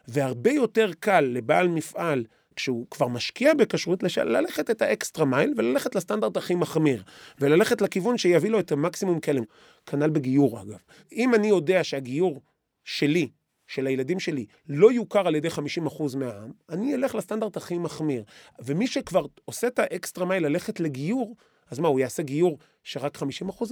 [0.09, 2.25] והרבה יותר קל לבעל מפעל
[2.57, 4.19] כשהוא כבר משקיע בכשרות, לש...
[4.19, 7.03] ללכת את האקסטרה מייל וללכת לסטנדרט הכי מחמיר,
[7.41, 9.43] וללכת לכיוון שיביא לו את המקסימום כלם.
[9.87, 10.79] כנ"ל בגיור אגב.
[11.13, 12.41] אם אני יודע שהגיור
[12.85, 13.29] שלי,
[13.67, 18.25] של הילדים שלי, לא יוכר על ידי 50% מהעם, אני אלך לסטנדרט הכי מחמיר.
[18.59, 21.37] ומי שכבר עושה את האקסטרה מייל ללכת לגיור,
[21.71, 23.23] אז מה, הוא יעשה גיור שרק 50%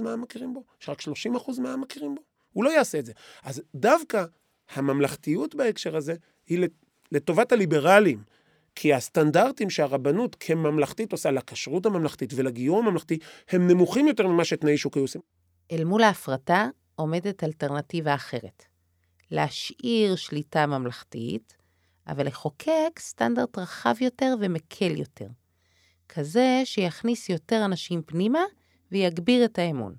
[0.03, 0.63] מהעם מכירים בו?
[0.79, 2.21] שרק 30% מהעם מכירים בו?
[2.53, 3.13] הוא לא יעשה את זה.
[3.43, 4.25] אז דווקא
[4.73, 6.15] הממלכתיות בהקשר הזה
[6.47, 6.67] היא
[7.11, 8.23] לטובת הליברלים.
[8.81, 13.17] כי הסטנדרטים שהרבנות כממלכתית עושה לכשרות הממלכתית ולגיור הממלכתי,
[13.49, 15.21] הם נמוכים יותר ממה שתנאי שוק היו עושים.
[15.71, 18.65] אל מול ההפרטה עומדת אלטרנטיבה אחרת.
[19.31, 21.57] להשאיר שליטה ממלכתית,
[22.07, 25.27] אבל לחוקק סטנדרט רחב יותר ומקל יותר.
[26.09, 28.43] כזה שיכניס יותר אנשים פנימה
[28.91, 29.93] ויגביר את האמון.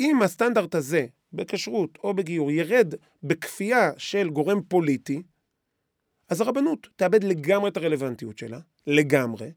[0.00, 5.22] אם הסטנדרט הזה בכשרות או בגיור ירד בכפייה של גורם פוליטי,
[6.32, 9.50] אז הרבנות תאבד לגמרי את הרלוונטיות שלה, לגמרי,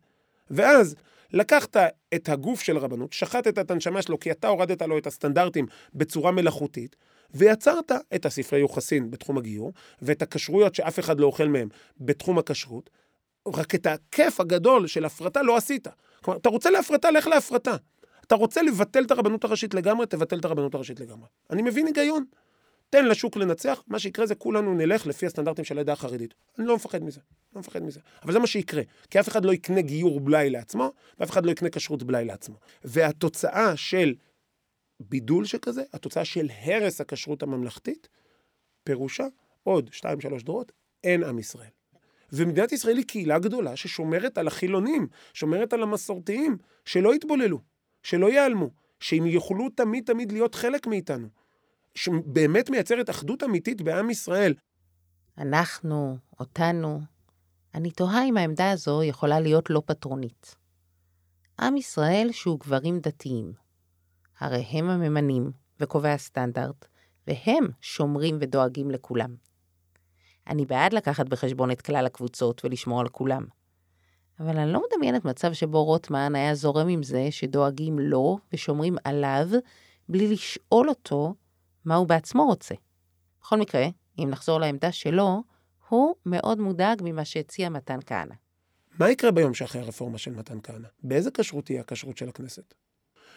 [0.49, 0.95] ואז
[1.33, 1.77] לקחת
[2.15, 6.31] את הגוף של הרבנות, שחטת את הנשמה שלו כי אתה הורדת לו את הסטנדרטים בצורה
[6.31, 6.95] מלאכותית,
[7.33, 11.67] ויצרת את הספרי יוחסין בתחום הגיור, ואת הכשרויות שאף אחד לא אוכל מהם
[11.99, 12.89] בתחום הכשרות,
[13.47, 15.87] רק את הכיף הגדול של הפרטה לא עשית.
[16.21, 17.75] כלומר, אתה רוצה להפרטה, לך להפרטה.
[18.27, 21.27] אתה רוצה לבטל את הרבנות הראשית לגמרי, תבטל את הרבנות הראשית לגמרי.
[21.49, 22.25] אני מבין היגיון.
[22.89, 26.33] תן לשוק לנצח, מה שיקרה זה כולנו נלך לפי הסטנדרטים של העדה החרדית.
[26.59, 27.19] אני לא מפחד מזה,
[27.55, 27.99] לא מפחד מזה.
[28.23, 31.51] אבל זה מה שיקרה, כי אף אחד לא יקנה גיור בלאי לעצמו, ואף אחד לא
[31.51, 32.55] יקנה כשרות בלאי לעצמו.
[32.83, 34.15] והתוצאה של
[34.99, 38.07] בידול שכזה, התוצאה של הרס הכשרות הממלכתית,
[38.83, 39.25] פירושה
[39.63, 40.71] עוד שתיים, שלוש דורות,
[41.03, 41.69] אין עם ישראל.
[42.31, 47.59] ומדינת ישראל היא קהילה גדולה ששומרת על החילונים, שומרת על המסורתיים, שלא יתבוללו,
[48.03, 48.69] שלא ייעלמו,
[48.99, 51.27] שהם יוכלו תמיד תמיד להיות חלק מאיתנו.
[51.95, 54.53] שבאמת מייצרת אחדות אמיתית בעם ישראל.
[55.37, 57.01] אנחנו, אותנו,
[57.75, 60.55] אני תוהה אם העמדה הזו יכולה להיות לא פטרונית.
[61.61, 63.53] עם ישראל שהוא גברים דתיים.
[64.39, 66.87] הרי הם הממנים וקובעי הסטנדרט,
[67.27, 69.35] והם שומרים ודואגים לכולם.
[70.47, 73.45] אני בעד לקחת בחשבון את כלל הקבוצות ולשמור על כולם.
[74.39, 79.47] אבל אני לא מדמיינת מצב שבו רוטמן היה זורם עם זה שדואגים לו ושומרים עליו
[80.09, 81.33] בלי לשאול אותו
[81.85, 82.75] מה הוא בעצמו רוצה.
[83.41, 83.87] בכל מקרה,
[84.19, 85.43] אם נחזור לעמדה שלו,
[85.89, 88.35] הוא מאוד מודאג ממה שהציע מתן כהנא.
[88.99, 90.87] מה יקרה ביום שאחרי הרפורמה של מתן כהנא?
[91.03, 92.73] באיזה כשרות תהיה הכשרות של הכנסת?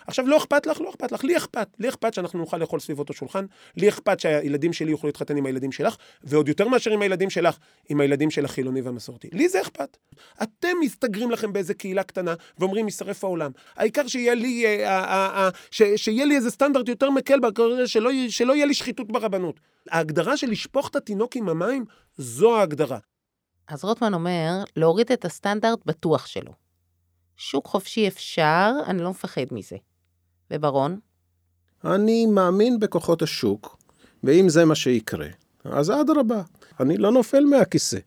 [0.06, 1.68] עכשיו, לא אכפת לך, לא אכפת לך, לי אכפת.
[1.78, 3.44] לי אכפת שאנחנו נוכל לאכול סביב אותו שולחן,
[3.76, 7.56] לי אכפת שהילדים שלי יוכלו להתחתן עם הילדים שלך, ועוד יותר מאשר עם הילדים שלך,
[7.88, 9.28] עם הילדים של החילוני והמסורתי.
[9.32, 9.96] לי זה אכפת.
[10.42, 13.50] אתם מסתגרים לכם באיזה קהילה קטנה, ואומרים, יישרף העולם.
[13.76, 17.38] העיקר שיהיה לי, אה, אה, אה, ש, שיהיה לי איזה סטנדרט יותר מקל,
[17.86, 19.60] שלא, שלא יהיה לי שחיתות ברבנות.
[19.90, 21.84] ההגדרה של לשפוך את התינוק עם המים,
[22.16, 22.98] זו ההגדרה.
[23.68, 26.52] אז רוטמן אומר, להוריד את הסטנדרט בטוח שלו.
[27.36, 29.76] שוק חופשי אפשר, אני לא מפחד מזה.
[30.50, 30.98] וברון?
[31.84, 33.76] אני מאמין בכוחות השוק,
[34.24, 35.28] ואם זה מה שיקרה,
[35.64, 36.42] אז אדרבה,
[36.80, 37.98] אני לא נופל מהכיסא.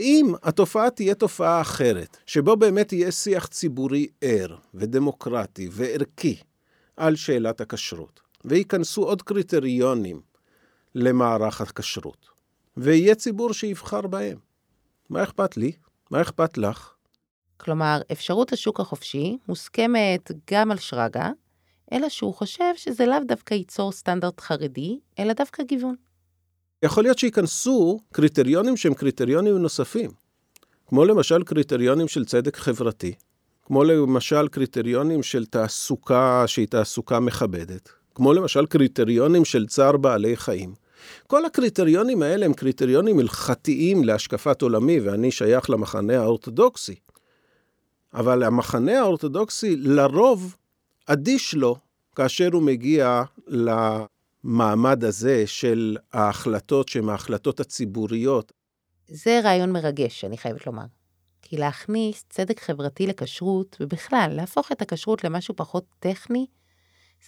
[0.00, 6.36] אם התופעה תהיה תופעה אחרת, שבו באמת יהיה שיח ציבורי ער ודמוקרטי וערכי
[6.96, 10.20] על שאלת הכשרות, וייכנסו עוד קריטריונים
[10.94, 12.26] למערך הכשרות,
[12.76, 14.38] ויהיה ציבור שיבחר בהם,
[15.10, 15.72] מה אכפת לי?
[16.10, 16.94] מה אכפת לך?
[17.56, 21.30] כלומר, אפשרות השוק החופשי מוסכמת גם על שרגא,
[21.92, 25.94] אלא שהוא חושב שזה לאו דווקא ייצור סטנדרט חרדי, אלא דווקא גיוון.
[26.82, 30.10] יכול להיות שייכנסו קריטריונים שהם קריטריונים נוספים,
[30.86, 33.14] כמו למשל קריטריונים של צדק חברתי,
[33.62, 40.74] כמו למשל קריטריונים של תעסוקה שהיא תעסוקה מכבדת, כמו למשל קריטריונים של צער בעלי חיים.
[41.26, 46.94] כל הקריטריונים האלה הם קריטריונים הלכתיים להשקפת עולמי, ואני שייך למחנה האורתודוקסי.
[48.14, 50.56] אבל המחנה האורתודוקסי לרוב
[51.06, 51.76] אדיש לו
[52.16, 58.52] כאשר הוא מגיע למעמד הזה של ההחלטות שהן ההחלטות הציבוריות.
[59.08, 60.84] זה רעיון מרגש, אני חייבת לומר.
[61.42, 66.46] כי להכניס צדק חברתי לכשרות, ובכלל, להפוך את הכשרות למשהו פחות טכני,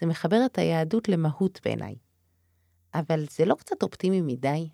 [0.01, 1.95] זה מחבר את היהדות למהות בעיניי.
[2.95, 4.69] אבל זה לא קצת אופטימי מדי?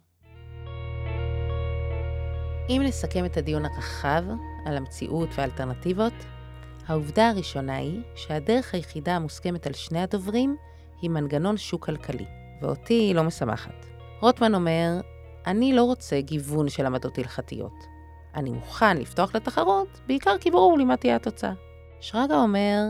[2.68, 4.22] אם נסכם את הדיון הרחב
[4.66, 6.12] על המציאות והאלטרנטיבות,
[6.86, 10.56] העובדה הראשונה היא שהדרך היחידה המוסכמת על שני הדוברים
[11.02, 12.26] היא מנגנון שוק כלכלי,
[12.62, 13.86] ואותי היא לא משמחת.
[14.20, 15.00] רוטמן אומר,
[15.46, 17.84] אני לא רוצה גיוון של עמדות הלכתיות.
[18.34, 21.52] אני מוכן לפתוח לתחרות, בעיקר כי ברור לי מה תהיה התוצאה.
[22.00, 22.80] שרגא אומר,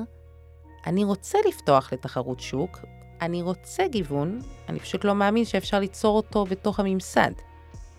[0.87, 2.79] אני רוצה לפתוח לתחרות שוק,
[3.21, 7.31] אני רוצה גיוון, אני פשוט לא מאמין שאפשר ליצור אותו בתוך הממסד.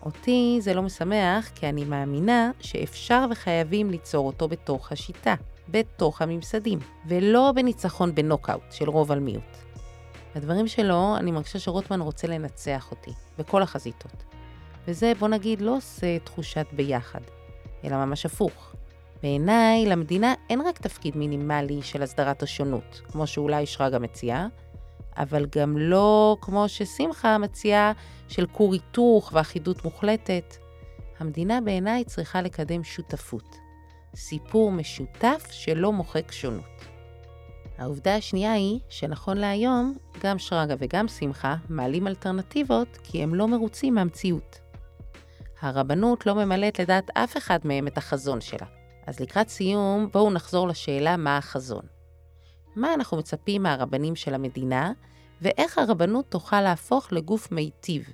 [0.04, 5.34] אותי זה לא משמח, כי אני מאמינה שאפשר וחייבים ליצור אותו בתוך השיטה,
[5.68, 9.56] בתוך הממסדים, ולא בניצחון בנוקאוט של רוב על מיעוט.
[10.36, 14.24] בדברים שלו, אני מרגישה שרוטמן רוצה לנצח אותי, בכל החזיתות.
[14.88, 17.20] וזה, בוא נגיד, לא עושה תחושת ביחד,
[17.84, 18.74] אלא ממש הפוך.
[19.22, 24.46] בעיניי, למדינה אין רק תפקיד מינימלי של הסדרת השונות, כמו שאולי שרגא מציעה,
[25.16, 27.92] אבל גם לא כמו ששמחה מציעה
[28.28, 30.56] של כור היתוך ואחידות מוחלטת.
[31.18, 33.65] המדינה בעיניי צריכה לקדם שותפות.
[34.16, 36.84] סיפור משותף שלא מוחק שונות.
[37.78, 43.94] העובדה השנייה היא שנכון להיום, גם שרגא וגם שמחה מעלים אלטרנטיבות כי הם לא מרוצים
[43.94, 44.60] מהמציאות.
[45.60, 48.66] הרבנות לא ממלאת לדעת אף אחד מהם את החזון שלה.
[49.06, 51.84] אז לקראת סיום, בואו נחזור לשאלה מה החזון.
[52.76, 54.92] מה אנחנו מצפים מהרבנים של המדינה,
[55.42, 58.04] ואיך הרבנות תוכל להפוך לגוף מיטיב,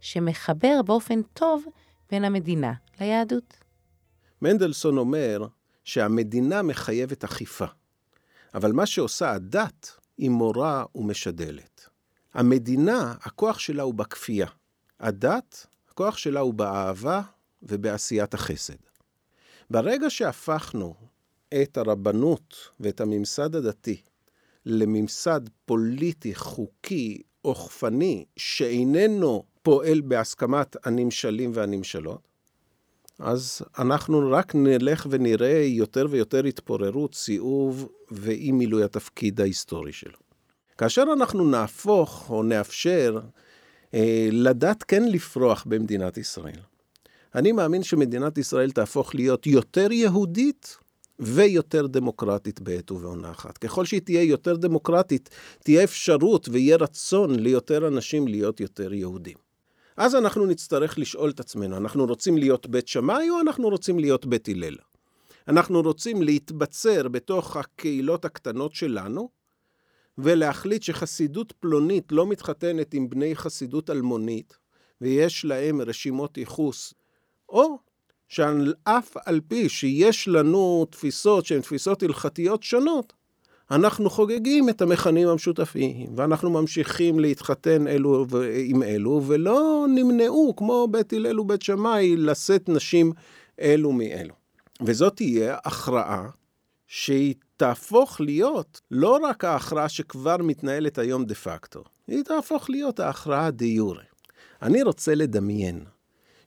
[0.00, 1.64] שמחבר באופן טוב
[2.10, 3.61] בין המדינה ליהדות.
[4.42, 5.46] מנדלסון אומר
[5.84, 7.64] שהמדינה מחייבת אכיפה,
[8.54, 11.88] אבל מה שעושה הדת היא מורה ומשדלת.
[12.34, 14.46] המדינה, הכוח שלה הוא בכפייה.
[15.00, 17.22] הדת, הכוח שלה הוא באהבה
[17.62, 18.74] ובעשיית החסד.
[19.70, 20.94] ברגע שהפכנו
[21.62, 24.00] את הרבנות ואת הממסד הדתי
[24.66, 32.31] לממסד פוליטי, חוקי, אוכפני, שאיננו פועל בהסכמת הנמשלים והנמשלות,
[33.18, 40.18] אז אנחנו רק נלך ונראה יותר ויותר התפוררות, סיאוב ואי מילוי התפקיד ההיסטורי שלו.
[40.78, 43.20] כאשר אנחנו נהפוך או נאפשר
[43.94, 46.60] אה, לדת כן לפרוח במדינת ישראל,
[47.34, 50.76] אני מאמין שמדינת ישראל תהפוך להיות יותר יהודית
[51.18, 53.58] ויותר דמוקרטית בעת ובעונה אחת.
[53.58, 55.30] ככל שהיא תהיה יותר דמוקרטית,
[55.64, 59.41] תהיה אפשרות ויהיה רצון ליותר אנשים להיות יותר יהודים.
[59.96, 64.26] אז אנחנו נצטרך לשאול את עצמנו, אנחנו רוצים להיות בית שמאי או אנחנו רוצים להיות
[64.26, 64.76] בית הלל?
[65.48, 69.28] אנחנו רוצים להתבצר בתוך הקהילות הקטנות שלנו,
[70.18, 74.58] ולהחליט שחסידות פלונית לא מתחתנת עם בני חסידות אלמונית,
[75.00, 76.94] ויש להם רשימות ייחוס,
[77.48, 77.78] או
[78.28, 83.12] שאף על פי שיש לנו תפיסות שהן תפיסות הלכתיות שונות,
[83.72, 88.26] אנחנו חוגגים את המכנים המשותפים, ואנחנו ממשיכים להתחתן אלו
[88.64, 93.12] עם אלו, ולא נמנעו, כמו בית הלל ובית שמאי, לשאת נשים
[93.60, 94.34] אלו מאלו.
[94.80, 96.28] וזאת תהיה הכרעה
[96.86, 103.50] שהיא תהפוך להיות לא רק ההכרעה שכבר מתנהלת היום דה פקטו, היא תהפוך להיות ההכרעה
[103.50, 104.04] דה יורה.
[104.62, 105.84] אני רוצה לדמיין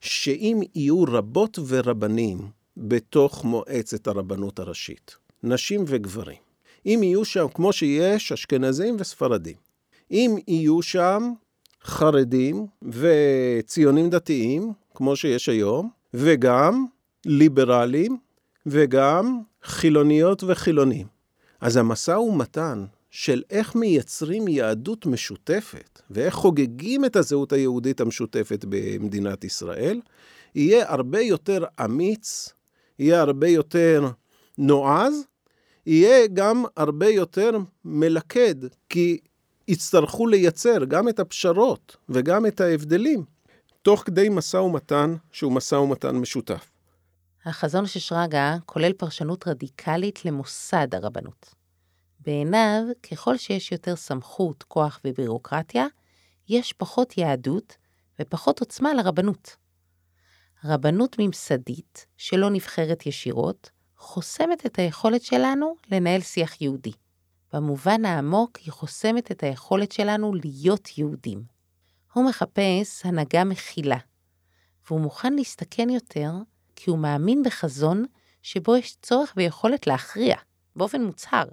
[0.02, 6.45] שאם יהיו רבות ורבנים בתוך מועצת הרבנות הראשית, נשים וגברים,
[6.86, 9.56] אם יהיו שם, כמו שיש אשכנזים וספרדים,
[10.12, 11.32] אם יהיו שם
[11.84, 16.86] חרדים וציונים דתיים, כמו שיש היום, וגם
[17.26, 18.18] ליברלים,
[18.66, 21.08] וגם חילוניות וחילונים.
[21.62, 29.44] אז המשא ומתן של איך מייצרים יהדות משותפת ואיך חוגגים את הזהות היהודית המשותפת במדינת
[29.44, 30.02] ישראל,
[30.56, 32.50] יהיה הרבה יותר אמיץ,
[33.00, 34.10] יהיה הרבה יותר
[34.58, 35.14] נועז,
[35.86, 37.52] יהיה גם הרבה יותר
[37.86, 38.56] מלכד,
[38.90, 39.18] כי
[39.68, 43.26] יצטרכו לייצר גם את הפשרות וגם את ההבדלים,
[43.82, 46.72] תוך כדי משא ומתן שהוא משא ומתן משותף.
[47.46, 51.56] החזון של שרגא כולל פרשנות רדיקלית למוסד הרבנות.
[52.20, 55.86] בעיניו, ככל שיש יותר סמכות, כוח ובירוקרטיה,
[56.50, 57.78] יש פחות יהדות
[58.22, 59.56] ופחות עוצמה לרבנות.
[60.64, 63.70] רבנות ממסדית, שלא נבחרת ישירות,
[64.06, 66.92] חוסמת את היכולת שלנו לנהל שיח יהודי.
[67.54, 71.44] במובן העמוק, היא חוסמת את היכולת שלנו להיות יהודים.
[72.14, 73.98] הוא מחפש הנהגה מכילה,
[74.88, 76.32] והוא מוכן להסתכן יותר
[76.76, 78.06] כי הוא מאמין בחזון
[78.42, 80.36] שבו יש צורך ויכולת להכריע,
[80.76, 81.46] באופן מוצהר.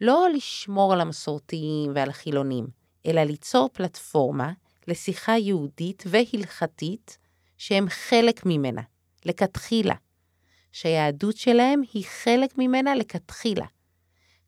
[0.00, 2.66] לא לשמור על המסורתיים ועל החילונים,
[3.06, 4.52] אלא ליצור פלטפורמה
[4.88, 7.18] לשיחה יהודית והלכתית
[7.58, 8.82] שהם חלק ממנה,
[9.24, 9.94] לכתחילה.
[10.72, 13.66] שהיהדות שלהם היא חלק ממנה לכתחילה.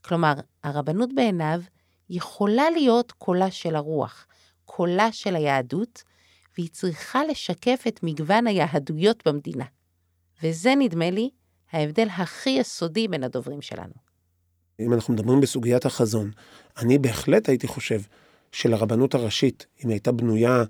[0.04, 0.32] כלומר,
[0.64, 1.60] הרבנות בעיניו
[2.10, 4.26] יכולה להיות קולה של הרוח,
[4.64, 6.02] קולה של היהדות,
[6.56, 9.64] והיא צריכה לשקף את מגוון היהדויות במדינה.
[10.42, 11.30] וזה, נדמה לי,
[11.72, 13.92] ההבדל הכי יסודי בין הדוברים שלנו.
[14.80, 16.30] אם אנחנו מדברים בסוגיית החזון,
[16.78, 18.00] אני בהחלט הייתי חושב
[18.52, 20.64] שלרבנות הראשית, אם הייתה בנויה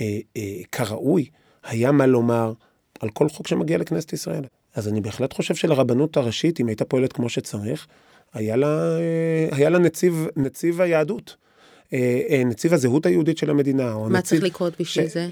[0.00, 0.42] אה, אה,
[0.72, 1.30] כראוי,
[1.62, 2.52] היה מה לומר
[3.00, 4.44] על כל חוק שמגיע לכנסת ישראל.
[4.74, 7.86] אז אני בהחלט חושב שלרבנות הראשית, אם הייתה פועלת כמו שצריך,
[8.32, 11.36] היה לה, אה, היה לה נציב, נציב היהדות.
[11.92, 13.98] אה, אה, נציב הזהות היהודית של המדינה.
[13.98, 15.12] מה נציב, צריך לקרות בשביל ש...
[15.12, 15.28] זה?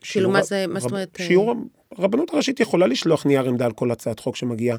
[0.00, 1.18] כאילו, מה זה, מה זאת אומרת?
[1.22, 1.54] שיעור,
[1.96, 4.76] הרבנות הראשית יכולה לשלוח נייר עמדה על כל הצעת חוק שמגיעה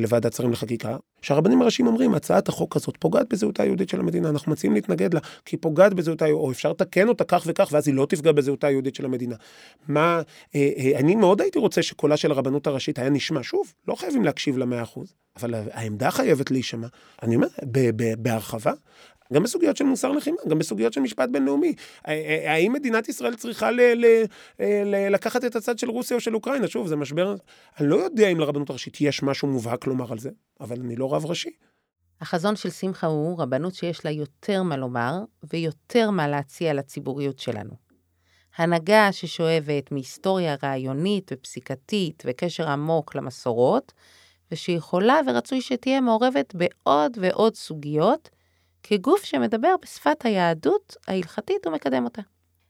[0.00, 4.52] לוועדת שרים לחקיקה, שהרבנים הראשיים אומרים, הצעת החוק הזאת פוגעת בזהותה היהודית של המדינה, אנחנו
[4.52, 7.94] מציעים להתנגד לה, כי היא פוגעת בזהותה, או אפשר לתקן אותה כך וכך, ואז היא
[7.94, 9.36] לא תפגע בזהותה היהודית של המדינה.
[9.88, 10.22] מה,
[10.54, 14.24] אה, אה, אני מאוד הייתי רוצה שקולה של הרבנות הראשית היה נשמע, שוב, לא חייבים
[14.24, 16.86] להקשיב למאה אחוז, אבל העמדה חייבת להישמע,
[17.22, 17.48] אני אומר,
[18.18, 18.72] בהרחבה.
[19.32, 21.74] גם בסוגיות של מוסר לחימה, גם בסוגיות של משפט בינלאומי.
[22.46, 24.24] האם מדינת ישראל צריכה ל- ל-
[24.60, 26.68] ל- לקחת את הצד של רוסיה או של אוקראינה?
[26.68, 27.36] שוב, זה משבר...
[27.80, 31.14] אני לא יודע אם לרבנות הראשית יש משהו מובהק לומר על זה, אבל אני לא
[31.14, 31.50] רב ראשי.
[32.20, 35.18] החזון של שמחה הוא רבנות שיש לה יותר מה לומר
[35.52, 37.70] ויותר מה להציע לציבוריות שלנו.
[38.56, 43.92] הנהגה ששואבת מהיסטוריה רעיונית ופסיקתית וקשר עמוק למסורות,
[44.52, 48.30] ושיכולה ורצוי שתהיה מעורבת בעוד ועוד סוגיות,
[48.88, 52.22] כגוף שמדבר בשפת היהדות ההלכתית ומקדם אותה.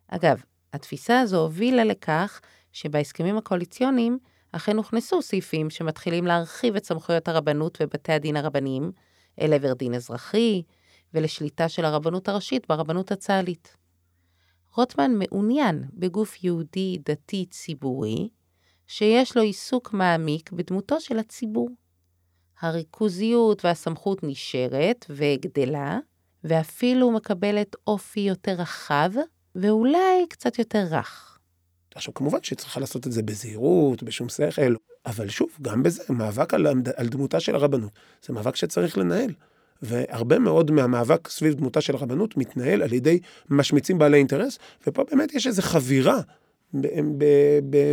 [0.09, 0.43] אגב,
[0.73, 2.41] התפיסה הזו הובילה לכך
[2.73, 4.19] שבהסכמים הקואליציוניים
[4.53, 8.93] אכן הוכנסו סעיפים שמתחילים להרחיב את סמכויות הרבנות ובתי הדין הרבניים
[9.41, 10.63] אל עבר דין אזרחי
[11.15, 13.77] ולשליטה של הרבנות הראשית ברבנות הצה"לית.
[14.75, 18.29] רוטמן מעוניין בגוף יהודי דתי ציבורי
[18.87, 21.69] שיש לו עיסוק מעמיק בדמותו של הציבור.
[22.61, 25.99] הריכוזיות והסמכות נשארת וגדלה,
[26.45, 29.11] ואפילו מקבלת אופי יותר רחב,
[29.55, 31.39] ואולי קצת יותר רך.
[31.95, 34.75] עכשיו, כמובן שצריכה לעשות את זה בזהירות, בשום שכל,
[35.07, 37.93] אבל שוב, גם בזה, מאבק על, על דמותה של הרבנות,
[38.27, 39.31] זה מאבק שצריך לנהל.
[39.83, 43.19] והרבה מאוד מהמאבק סביב דמותה של הרבנות מתנהל על ידי
[43.51, 46.21] משמיצים בעלי אינטרס, ופה באמת יש איזו חבירה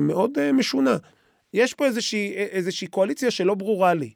[0.01, 0.97] מאוד אה, משונה.
[1.53, 4.13] יש פה איזושהי, איזושהי קואליציה שלא ברורה לי.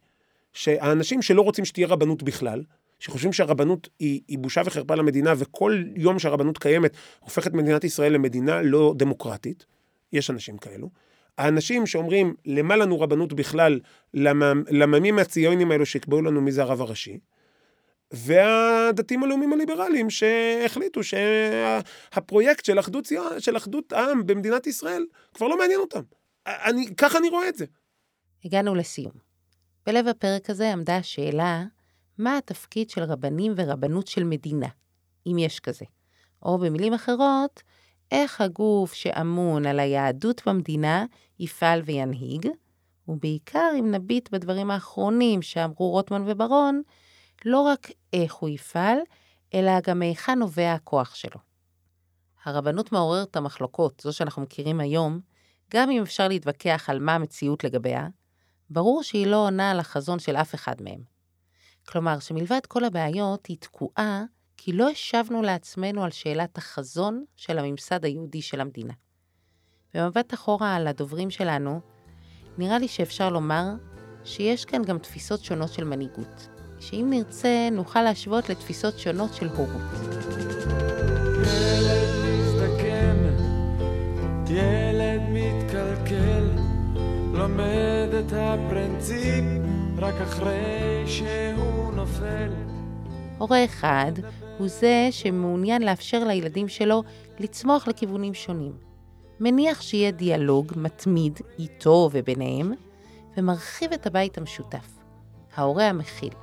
[0.57, 2.63] שהאנשים שלא רוצים שתהיה רבנות בכלל,
[2.99, 8.61] שחושבים שהרבנות היא, היא בושה וחרפה למדינה, וכל יום שהרבנות קיימת הופכת מדינת ישראל למדינה
[8.61, 9.65] לא דמוקרטית,
[10.13, 10.89] יש אנשים כאלו.
[11.37, 13.79] האנשים שאומרים, למה לנו רבנות בכלל,
[14.13, 17.19] לממים הציונים האלו שיקבעו לנו מי זה הרב הראשי,
[18.11, 23.07] והדתיים הלאומיים הליברליים שהחליטו שהפרויקט של אחדות,
[23.39, 26.01] של אחדות העם במדינת ישראל כבר לא מעניין אותם.
[26.45, 27.65] אני, ככה אני רואה את זה.
[28.45, 29.26] הגענו לסיום.
[29.87, 31.63] בלב הפרק הזה עמדה השאלה,
[32.17, 34.67] מה התפקיד של רבנים ורבנות של מדינה,
[35.27, 35.85] אם יש כזה?
[36.43, 37.63] או במילים אחרות,
[38.11, 41.05] איך הגוף שאמון על היהדות במדינה
[41.39, 42.47] יפעל וינהיג,
[43.07, 46.81] ובעיקר אם נביט בדברים האחרונים שאמרו רוטמן וברון,
[47.45, 48.97] לא רק איך הוא יפעל,
[49.53, 51.39] אלא גם מהיכן נובע הכוח שלו.
[52.45, 55.19] הרבנות מעוררת המחלוקות, זו שאנחנו מכירים היום,
[55.73, 58.07] גם אם אפשר להתווכח על מה המציאות לגביה,
[58.69, 61.01] ברור שהיא לא עונה על החזון של אף אחד מהם.
[61.87, 64.23] כלומר, שמלבד כל הבעיות, היא תקועה
[64.57, 68.93] כי לא השבנו לעצמנו על שאלת החזון של הממסד היהודי של המדינה.
[69.93, 71.79] במבט אחורה על הדוברים שלנו,
[72.57, 73.65] נראה לי שאפשר לומר
[74.23, 76.49] שיש כאן גם תפיסות שונות של מנהיגות,
[76.79, 79.81] שאם נרצה נוכל להשוות לתפיסות שונות של הורות.
[81.45, 83.17] ילד מזדקן,
[84.49, 84.86] ילד
[87.57, 89.43] לומד את הפרינציפ
[89.97, 92.49] רק אחרי שהוא נופל.
[93.37, 94.11] הורה אחד
[94.57, 97.03] הוא זה שמעוניין לאפשר לילדים שלו
[97.39, 98.71] לצמוח לכיוונים שונים.
[99.39, 102.73] מניח שיהיה דיאלוג מתמיד איתו וביניהם,
[103.37, 104.89] ומרחיב את הבית המשותף,
[105.55, 106.33] ההורה המכיל.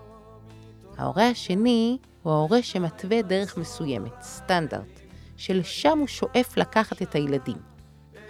[0.98, 5.00] ההורה השני הוא ההורה שמתווה דרך מסוימת, סטנדרט,
[5.36, 7.58] שלשם הוא שואף לקחת את הילדים,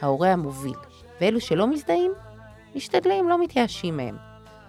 [0.01, 0.77] ההורה המוביל,
[1.21, 2.13] ואלו שלא מזדהים,
[2.75, 4.17] משתדלים, לא מתייאשים מהם.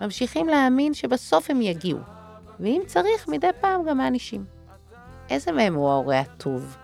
[0.01, 1.99] ממשיכים להאמין שבסוף הם יגיעו,
[2.59, 4.45] ואם צריך, מדי פעם גם מענישים.
[5.29, 6.77] איזה מהם הוא ההורה הטוב?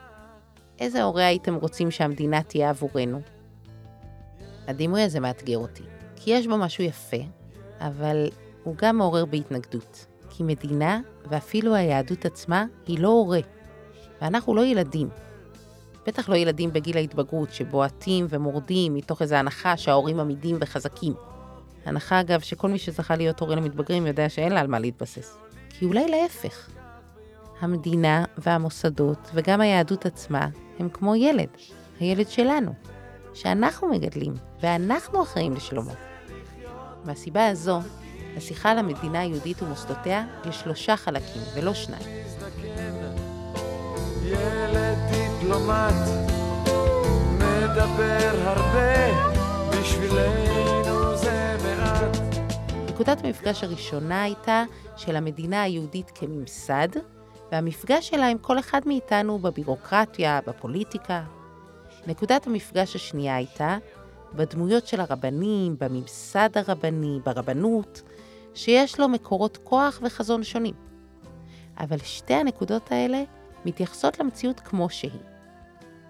[0.79, 3.21] איזה הורה הייתם רוצים שהמדינה תהיה עבורנו?
[4.67, 5.83] הדימוי הזה מאתגר אותי,
[6.15, 7.17] כי יש בו משהו יפה,
[7.79, 8.29] אבל
[8.63, 10.05] הוא גם מעורר בהתנגדות.
[10.29, 10.99] כי מדינה,
[11.29, 13.39] ואפילו היהדות עצמה, היא לא הורה.
[14.21, 15.09] ואנחנו לא ילדים.
[16.07, 21.13] בטח לא ילדים בגיל ההתבגרות שבועטים ומורדים מתוך איזו הנחה שההורים עמידים וחזקים.
[21.85, 25.37] הנחה, אגב, שכל מי שזכה להיות הורה למתבגרים יודע שאין לה על מה להתבסס.
[25.69, 26.69] כי אולי להפך.
[27.59, 30.47] המדינה והמוסדות וגם היהדות עצמה
[30.79, 31.49] הם כמו ילד,
[31.99, 32.73] הילד שלנו,
[33.33, 35.91] שאנחנו מגדלים ואנחנו אחראים לשלומו.
[37.05, 37.79] מהסיבה הזו,
[38.37, 42.05] השיחה על המדינה היהודית ומוסדותיה יש שלושה חלקים ולא שניים.
[45.51, 45.93] דיפלומט,
[47.35, 49.11] מדבר הרבה,
[49.71, 52.17] בשבילנו זה מעט.
[52.89, 54.63] נקודת המפגש הראשונה הייתה
[54.97, 56.87] של המדינה היהודית כממסד,
[57.51, 61.23] והמפגש שלה עם כל אחד מאיתנו בבירוקרטיה, בפוליטיקה.
[62.07, 63.77] נקודת המפגש השנייה הייתה
[64.33, 68.01] בדמויות של הרבנים, בממסד הרבני, ברבנות,
[68.53, 70.75] שיש לו מקורות כוח וחזון שונים.
[71.79, 73.23] אבל שתי הנקודות האלה
[73.65, 75.30] מתייחסות למציאות כמו שהיא.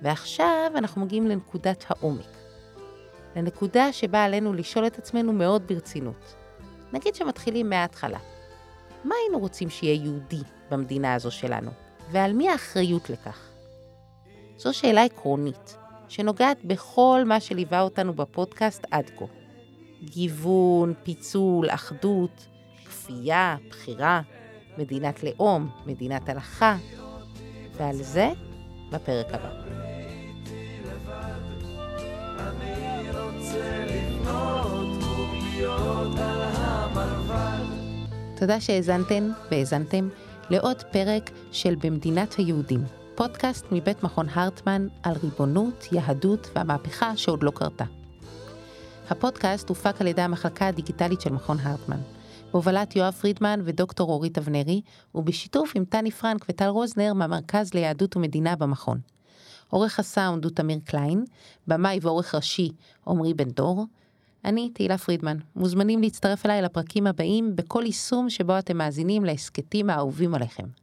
[0.01, 2.37] ועכשיו אנחנו מגיעים לנקודת העומק.
[3.35, 6.35] לנקודה שבה עלינו לשאול את עצמנו מאוד ברצינות.
[6.93, 8.19] נגיד שמתחילים מההתחלה.
[9.03, 10.41] מה היינו רוצים שיהיה יהודי
[10.71, 11.71] במדינה הזו שלנו?
[12.11, 13.49] ועל מי האחריות לכך?
[14.57, 15.77] זו שאלה עקרונית,
[16.07, 19.25] שנוגעת בכל מה שליווה אותנו בפודקאסט עד כה.
[20.03, 22.47] גיוון, פיצול, אחדות,
[22.85, 24.21] כפייה, בחירה,
[24.77, 26.77] מדינת לאום, מדינת הלכה,
[27.77, 28.31] ועל זה
[28.91, 29.80] בפרק הבא.
[38.41, 40.09] תודה שהאזנתן והאזנתם
[40.49, 42.83] לעוד פרק של במדינת היהודים,
[43.15, 47.85] פודקאסט מבית מכון הרטמן על ריבונות, יהדות והמהפכה שעוד לא קרתה.
[49.09, 51.99] הפודקאסט הופק על ידי המחלקה הדיגיטלית של מכון הרטמן,
[52.51, 54.81] בהובלת יואב פרידמן ודוקטור אורית אבנרי,
[55.15, 58.99] ובשיתוף עם טני פרנק וטל רוזנר מהמרכז ליהדות ומדינה במכון.
[59.69, 61.25] עורך הסאונד הוא תמיר קליין,
[61.67, 62.71] במאי ועורך ראשי
[63.07, 63.85] עמרי בן דור.
[64.45, 70.35] אני תהילה פרידמן, מוזמנים להצטרף אליי לפרקים הבאים בכל יישום שבו אתם מאזינים להסכתים האהובים
[70.35, 70.80] עליכם.